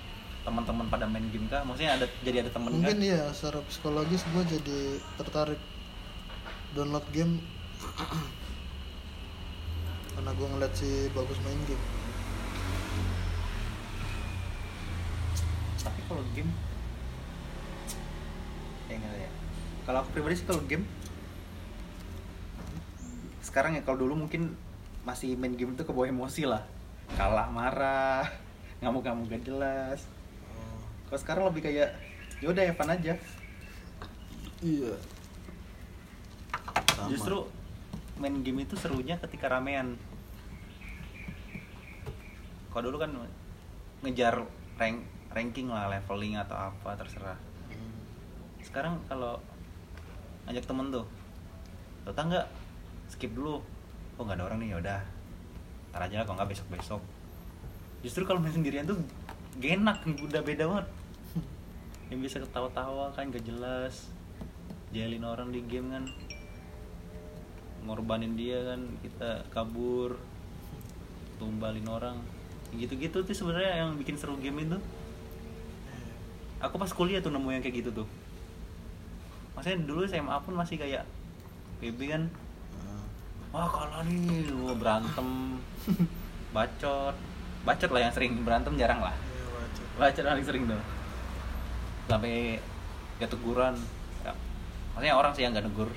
teman-teman 0.45 0.87
pada 0.93 1.09
main 1.09 1.25
game 1.33 1.49
kah? 1.49 1.65
Maksudnya 1.65 1.97
ada 2.01 2.07
jadi 2.21 2.45
ada 2.45 2.51
temen 2.53 2.81
mungkin 2.81 3.01
kah? 3.01 3.05
iya 3.05 3.33
secara 3.33 3.61
psikologis 3.67 4.23
gue 4.29 4.43
jadi 4.59 4.81
tertarik 5.21 5.61
download 6.77 7.07
game. 7.13 7.41
Karena 10.15 10.31
gue 10.31 10.47
ngeliat 10.47 10.73
si 10.77 11.11
bagus 11.17 11.39
main 11.43 11.61
game. 11.67 11.85
Tapi 15.85 16.01
kalau 16.09 16.25
game 16.37 16.53
ya 18.89 18.95
enggak 19.01 19.17
ya. 19.17 19.31
Kalau 19.85 19.99
aku 20.05 20.11
pribadi 20.17 20.35
sih 20.39 20.47
kalau 20.47 20.63
game 20.65 20.85
sekarang 23.45 23.77
ya 23.77 23.85
kalau 23.85 24.09
dulu 24.09 24.25
mungkin 24.25 24.57
masih 25.05 25.37
main 25.37 25.53
game 25.53 25.77
tuh 25.77 25.85
kebawa 25.85 26.09
emosi 26.09 26.49
lah. 26.49 26.65
Kalah 27.21 27.53
marah 27.53 28.25
ngamuk-ngamuk 28.81 29.29
gak 29.29 29.45
jelas. 29.45 30.09
Kalau 31.13 31.21
sekarang 31.21 31.45
lebih 31.53 31.69
kayak 31.69 31.93
yaudah 32.41 32.65
Evan 32.65 32.89
aja. 32.89 33.15
Iya. 34.65 34.97
Sama. 36.95 37.11
justru 37.11 37.37
main 38.17 38.41
game 38.41 38.65
itu 38.65 38.81
serunya 38.81 39.21
ketika 39.21 39.53
ramean. 39.53 40.01
Kalau 42.73 42.91
dulu 42.91 43.05
kan 43.05 43.13
ngejar 44.01 44.41
rank 44.81 45.05
ranking 45.35 45.69
lah 45.69 45.93
leveling 45.93 46.41
atau 46.41 46.73
apa 46.73 46.97
terserah. 46.97 47.39
Hmm. 47.69 47.93
sekarang 48.63 49.03
kalau 49.11 49.43
ngajak 50.47 50.65
temen 50.65 50.89
tuh 50.95 51.07
tau 52.05 52.13
nggak 52.13 52.47
skip 53.13 53.33
dulu. 53.33 53.61
Oh 54.17 54.23
nggak 54.23 54.39
ada 54.39 54.45
orang 54.49 54.59
nih 54.63 54.79
yaudah 54.79 55.01
ntar 55.95 56.11
aja 56.11 56.23
lah 56.23 56.25
kalau 56.27 56.43
nggak 56.43 56.51
besok 56.51 56.69
besok 56.75 57.03
justru 58.05 58.29
kalau 58.29 58.37
main 58.37 58.53
sendirian 58.53 58.85
tuh 58.85 59.01
gak 59.57 59.81
enak 59.81 60.05
udah 60.05 60.45
beda 60.45 60.69
banget. 60.69 60.87
Yang 62.13 62.21
bisa 62.21 62.37
ketawa-tawa 62.45 63.17
kan 63.17 63.33
gak 63.33 63.49
jelas. 63.49 64.13
Jelin 64.93 65.25
orang 65.25 65.49
di 65.49 65.65
game 65.65 65.89
kan. 65.89 66.05
Ngorbanin 67.89 68.37
dia 68.37 68.61
kan 68.61 68.81
kita 69.01 69.49
kabur. 69.49 70.21
Tumbalin 71.41 71.89
orang. 71.89 72.21
Gitu-gitu 72.77 73.25
tuh 73.25 73.35
sebenarnya 73.35 73.87
yang 73.87 73.97
bikin 73.97 74.21
seru 74.21 74.37
game 74.37 74.69
itu. 74.69 74.79
Aku 76.61 76.77
pas 76.77 76.93
kuliah 76.93 77.25
tuh 77.25 77.33
nemu 77.33 77.57
yang 77.57 77.63
kayak 77.65 77.83
gitu 77.83 78.05
tuh. 78.05 78.09
Maksudnya 79.57 79.81
dulu 79.81 80.05
SMA 80.05 80.37
pun 80.45 80.55
masih 80.59 80.77
kayak 80.77 81.09
PB 81.81 81.99
kan 82.11 82.23
wah 83.55 83.71
kalah 83.71 84.03
nih. 84.03 84.51
Lu 84.51 84.75
berantem. 84.75 85.63
Bacot. 86.51 87.15
Bacot 87.63 87.91
lah 87.95 88.01
yang 88.03 88.13
sering 88.13 88.43
berantem 88.43 88.75
jarang 88.75 88.99
lah. 88.99 89.15
Iya, 89.15 89.47
baca. 89.55 89.83
bacot 90.03 90.25
paling 90.27 90.47
sering 90.47 90.63
tuh. 90.67 90.83
Sampai 92.11 92.59
gak 93.23 93.31
teguran 93.31 93.79
ya, 94.27 94.35
maksudnya 94.93 95.15
orang 95.15 95.33
sih 95.33 95.47
yang 95.47 95.55
gak 95.55 95.65
negur. 95.71 95.89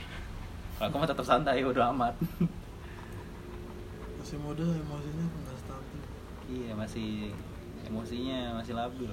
Kalau 0.77 0.87
aku 0.93 0.95
mah 1.01 1.09
tetap 1.09 1.25
santai 1.25 1.65
udah 1.65 1.89
amat. 1.89 2.13
Masih 4.21 4.37
muda 4.37 4.61
emosinya 4.61 5.25
nggak 5.25 5.57
stabil. 5.57 6.01
Iya 6.45 6.71
masih 6.77 7.33
emosinya 7.89 8.61
masih 8.61 8.77
labil. 8.77 9.11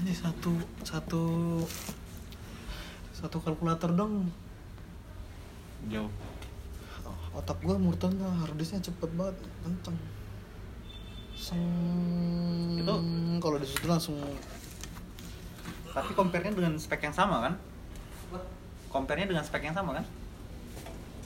Ini 0.00 0.12
satu 0.16 0.56
satu 0.82 1.24
satu 3.14 3.36
kalkulator 3.38 3.94
dong. 3.94 4.32
Jauh 5.86 6.10
otak 7.30 7.58
gue 7.62 7.76
muternya 7.78 8.26
harddisknya 8.42 8.82
cepet 8.82 9.10
banget 9.14 9.36
kenceng. 9.62 9.96
Seng 11.38 11.62
Itu- 12.76 13.04
kalau 13.40 13.56
di 13.56 13.66
situ 13.66 13.86
langsung 13.88 14.18
tapi 15.90 16.14
compare-nya 16.14 16.54
dengan 16.54 16.78
spek 16.78 17.02
yang 17.02 17.16
sama 17.16 17.42
kan? 17.42 17.54
Compare-nya 18.90 19.26
dengan 19.26 19.42
spek 19.42 19.66
yang 19.66 19.74
sama 19.74 19.98
kan? 19.98 20.04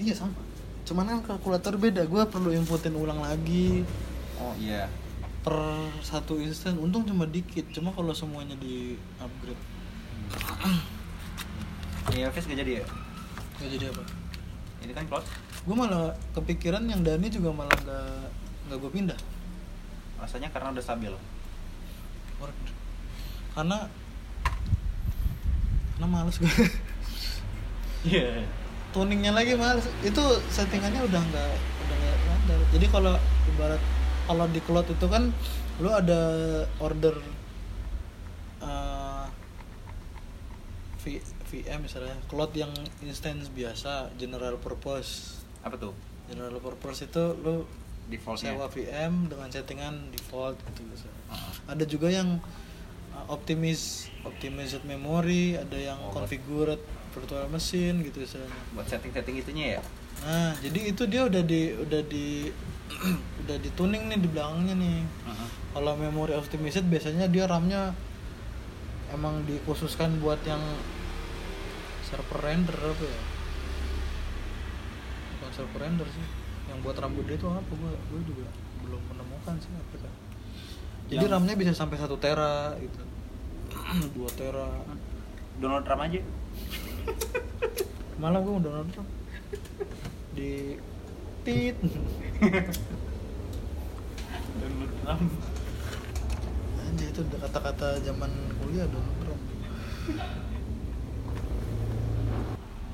Iya 0.00 0.16
sama. 0.16 0.40
Cuman 0.88 1.04
kan 1.04 1.20
kalkulator 1.24 1.76
beda. 1.76 2.08
Gue 2.08 2.24
perlu 2.24 2.48
inputin 2.52 2.96
ulang 2.96 3.20
lagi. 3.20 3.84
Oh 4.40 4.56
iya. 4.56 4.88
Per 5.44 5.56
satu 6.00 6.40
instan 6.40 6.80
untung 6.80 7.04
cuma 7.04 7.28
dikit. 7.28 7.68
Cuma 7.76 7.92
kalau 7.92 8.16
semuanya 8.16 8.56
di 8.56 8.96
upgrade. 9.20 9.60
Iya 12.16 12.32
Face 12.32 12.48
gak 12.48 12.60
jadi 12.64 12.80
ya? 12.80 12.84
Nggak 13.60 13.70
jadi 13.76 13.84
apa? 13.92 14.02
Ini 14.84 14.92
kan 14.92 15.04
cloud 15.08 15.24
gue 15.64 15.72
malah 15.76 16.12
kepikiran 16.36 16.84
yang 16.84 17.00
Dani 17.00 17.32
juga 17.32 17.48
malah 17.56 17.72
nggak 17.72 18.08
nggak 18.68 18.78
gue 18.78 18.90
pindah. 18.92 19.18
Rasanya 20.20 20.52
karena 20.52 20.76
udah 20.76 20.84
stabil. 20.84 21.14
Karena 23.54 23.88
karena 25.94 26.06
males 26.10 26.36
gue 26.36 26.50
iya. 28.12 28.44
Tuningnya 28.92 29.32
lagi 29.32 29.56
males. 29.56 29.88
Itu 30.04 30.20
settingannya 30.52 31.00
udah 31.00 31.20
nggak 31.22 31.50
udah 31.56 31.96
nggak 31.96 32.14
ada 32.18 32.54
jadi 32.74 32.86
kalau 32.90 33.14
ibarat 33.54 33.80
kalau 34.26 34.44
di 34.50 34.60
cloud 34.64 34.88
itu 34.90 35.06
kan 35.06 35.30
lu 35.78 35.90
ada 35.90 36.20
order 36.82 37.16
uh, 38.58 39.30
V, 41.00 41.22
VM 41.22 41.80
misalnya. 41.86 42.18
Cloud 42.26 42.52
yang 42.58 42.72
instance 43.00 43.48
biasa 43.48 44.10
general 44.18 44.58
purpose 44.58 45.43
apa 45.64 45.74
tuh 45.80 45.92
general 46.28 46.60
purpose 46.60 47.08
itu 47.08 47.24
lu 47.40 47.64
defaultnya 48.12 48.52
sewa 48.52 48.68
VM 48.68 49.32
dengan 49.32 49.48
settingan 49.48 50.12
default 50.12 50.60
gitu. 50.76 51.08
Ah. 51.32 51.72
ada 51.72 51.84
juga 51.88 52.12
yang 52.12 52.36
uh, 53.16 53.24
optimis 53.32 54.12
optimized 54.28 54.84
memory 54.84 55.56
ada 55.56 55.76
yang 55.80 55.96
Oh, 56.04 56.12
configured 56.12 56.80
virtual 57.16 57.48
machine 57.48 58.04
gitu 58.04 58.20
misalnya 58.20 58.52
buat 58.76 58.84
setting-setting 58.84 59.40
itunya 59.40 59.80
ya 59.80 59.82
nah 60.20 60.52
jadi 60.60 60.92
itu 60.92 61.02
dia 61.08 61.24
udah 61.24 61.42
di 61.42 61.72
udah 61.72 62.02
di 62.04 62.52
udah 63.44 63.56
di 63.56 63.68
tuning 63.72 64.12
nih 64.12 64.20
di 64.20 64.28
belakangnya 64.28 64.74
nih 64.76 65.00
Heeh. 65.00 65.48
kalau 65.72 65.96
memori 65.96 66.36
optimized 66.36 66.84
biasanya 66.92 67.24
dia 67.32 67.48
RAM-nya 67.48 67.96
emang 69.16 69.48
dikhususkan 69.48 70.20
buat 70.20 70.40
yang 70.44 70.60
server 72.04 72.40
render 72.44 72.76
apa 72.76 73.04
ya 73.08 73.20
bukan 75.54 75.70
server 75.70 75.80
render 75.86 76.08
sih. 76.10 76.26
Yang 76.66 76.78
buat 76.82 76.96
RAM 76.98 77.14
gede 77.22 77.34
itu 77.38 77.46
apa? 77.46 77.70
Gua 77.70 77.90
gua 77.94 78.20
juga 78.26 78.44
belum 78.82 79.00
menemukan 79.08 79.54
sih 79.62 79.70
apa 79.72 79.96
kan 79.96 80.12
jadi 81.04 81.24
Yang- 81.24 81.32
RAM-nya 81.36 81.54
bisa 81.56 81.72
sampai 81.76 81.96
satu 82.00 82.16
tera 82.16 82.72
gitu. 82.80 83.00
Dua 84.16 84.28
tera. 84.32 84.68
Download 85.60 85.84
RAM 85.84 86.00
aja. 86.00 86.20
Malah 88.16 88.40
mau 88.40 88.56
download 88.56 88.88
RAM 88.88 89.06
di 90.34 90.80
tit. 91.44 91.76
Download 94.58 94.92
RAM 95.04 95.22
Anjir 96.84 97.08
itu 97.12 97.20
kata-kata 97.36 98.00
zaman 98.00 98.30
kuliah 98.64 98.88
dong 98.88 99.04
bro. 99.20 99.36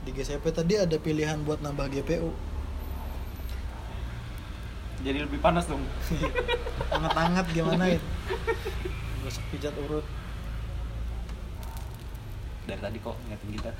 Di 0.03 0.11
GCP 0.11 0.45
tadi 0.51 0.75
ada 0.75 0.99
pilihan 0.99 1.47
buat 1.47 1.63
nambah 1.63 1.95
GPU. 1.95 2.35
Jadi 5.01 5.25
lebih 5.25 5.41
panas 5.41 5.65
dong 5.65 5.81
Hangat-hangat 6.93 7.47
gimana 7.51 7.87
ya? 7.87 8.01
Gosok 9.23 9.45
pijat 9.51 9.75
urut. 9.79 10.05
dari 12.63 12.79
tadi 12.79 12.99
kok 12.99 13.17
ngeliatin 13.25 13.51
kita 13.53 13.71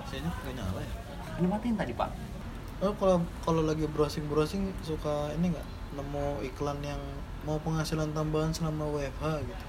Hasilnya 0.00 0.30
nggak 0.30 0.54
nyala 0.54 0.80
ya? 0.80 0.92
ini 1.38 1.46
matiin 1.46 1.74
tadi 1.74 1.92
pak 1.92 2.10
Oh 2.80 2.96
kalau 2.96 3.20
kalau 3.42 3.60
lagi 3.60 3.84
browsing 3.84 4.24
browsing 4.24 4.72
suka 4.80 5.34
ini 5.34 5.52
nggak 5.52 5.66
nemu 5.92 6.26
iklan 6.46 6.80
yang 6.80 7.00
mau 7.42 7.58
penghasilan 7.58 8.08
tambahan 8.10 8.52
selama 8.52 8.88
WFH 8.88 9.24
gitu. 9.42 9.64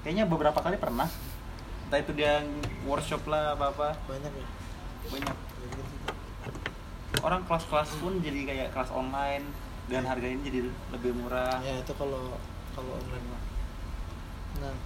kayaknya 0.00 0.24
beberapa 0.26 0.58
kali 0.58 0.74
pernah 0.74 1.06
entah 1.86 2.00
itu 2.00 2.12
dia 2.12 2.42
workshop 2.82 3.22
lah 3.26 3.52
apa 3.52 3.70
apa 3.70 3.88
Banyak 4.08 4.32
ya. 4.32 4.46
banyak. 5.06 5.36
Orang 7.24 7.40
kelas-kelas 7.48 7.90
pun 8.04 8.20
jadi 8.20 8.44
kayak 8.44 8.68
kelas 8.76 8.92
online 8.92 9.48
dan 9.88 10.04
harganya 10.04 10.44
jadi 10.44 10.68
lebih 10.92 11.16
murah. 11.16 11.56
Ya 11.64 11.80
itu 11.80 11.92
kalau 11.96 12.36
kalau 12.76 12.92
online 13.00 13.26
mah. 13.32 13.42
Nah, 14.60 14.76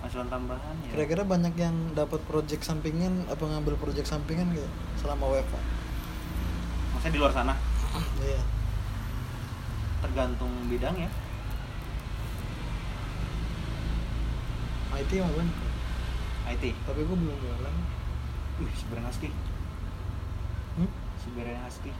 penghasilan 0.00 0.28
tambahan 0.28 0.74
ya. 0.84 0.90
Kira-kira 0.92 1.22
banyak 1.24 1.54
yang 1.56 1.76
dapat 1.96 2.20
project 2.28 2.64
sampingan 2.64 3.24
apa 3.32 3.44
ngambil 3.44 3.80
project 3.80 4.08
sampingan 4.08 4.52
gitu 4.52 4.68
selama 5.00 5.28
WFH 5.28 5.56
maksudnya 6.90 7.16
di 7.16 7.20
luar 7.20 7.32
sana? 7.32 7.54
Iya. 8.20 8.42
Tergantung 10.04 10.52
bidang 10.68 10.96
ya. 11.00 11.10
IT 15.00 15.10
mah 15.16 15.32
banyak. 15.32 15.58
IT 16.52 16.64
tapi 16.84 17.00
gue 17.08 17.16
belum 17.16 17.36
jualan. 17.40 17.74
Wih 18.60 18.74
sebenarnya 18.76 19.08
husky 19.08 19.32
sebenarnya 21.24 21.60
husky 21.68 21.92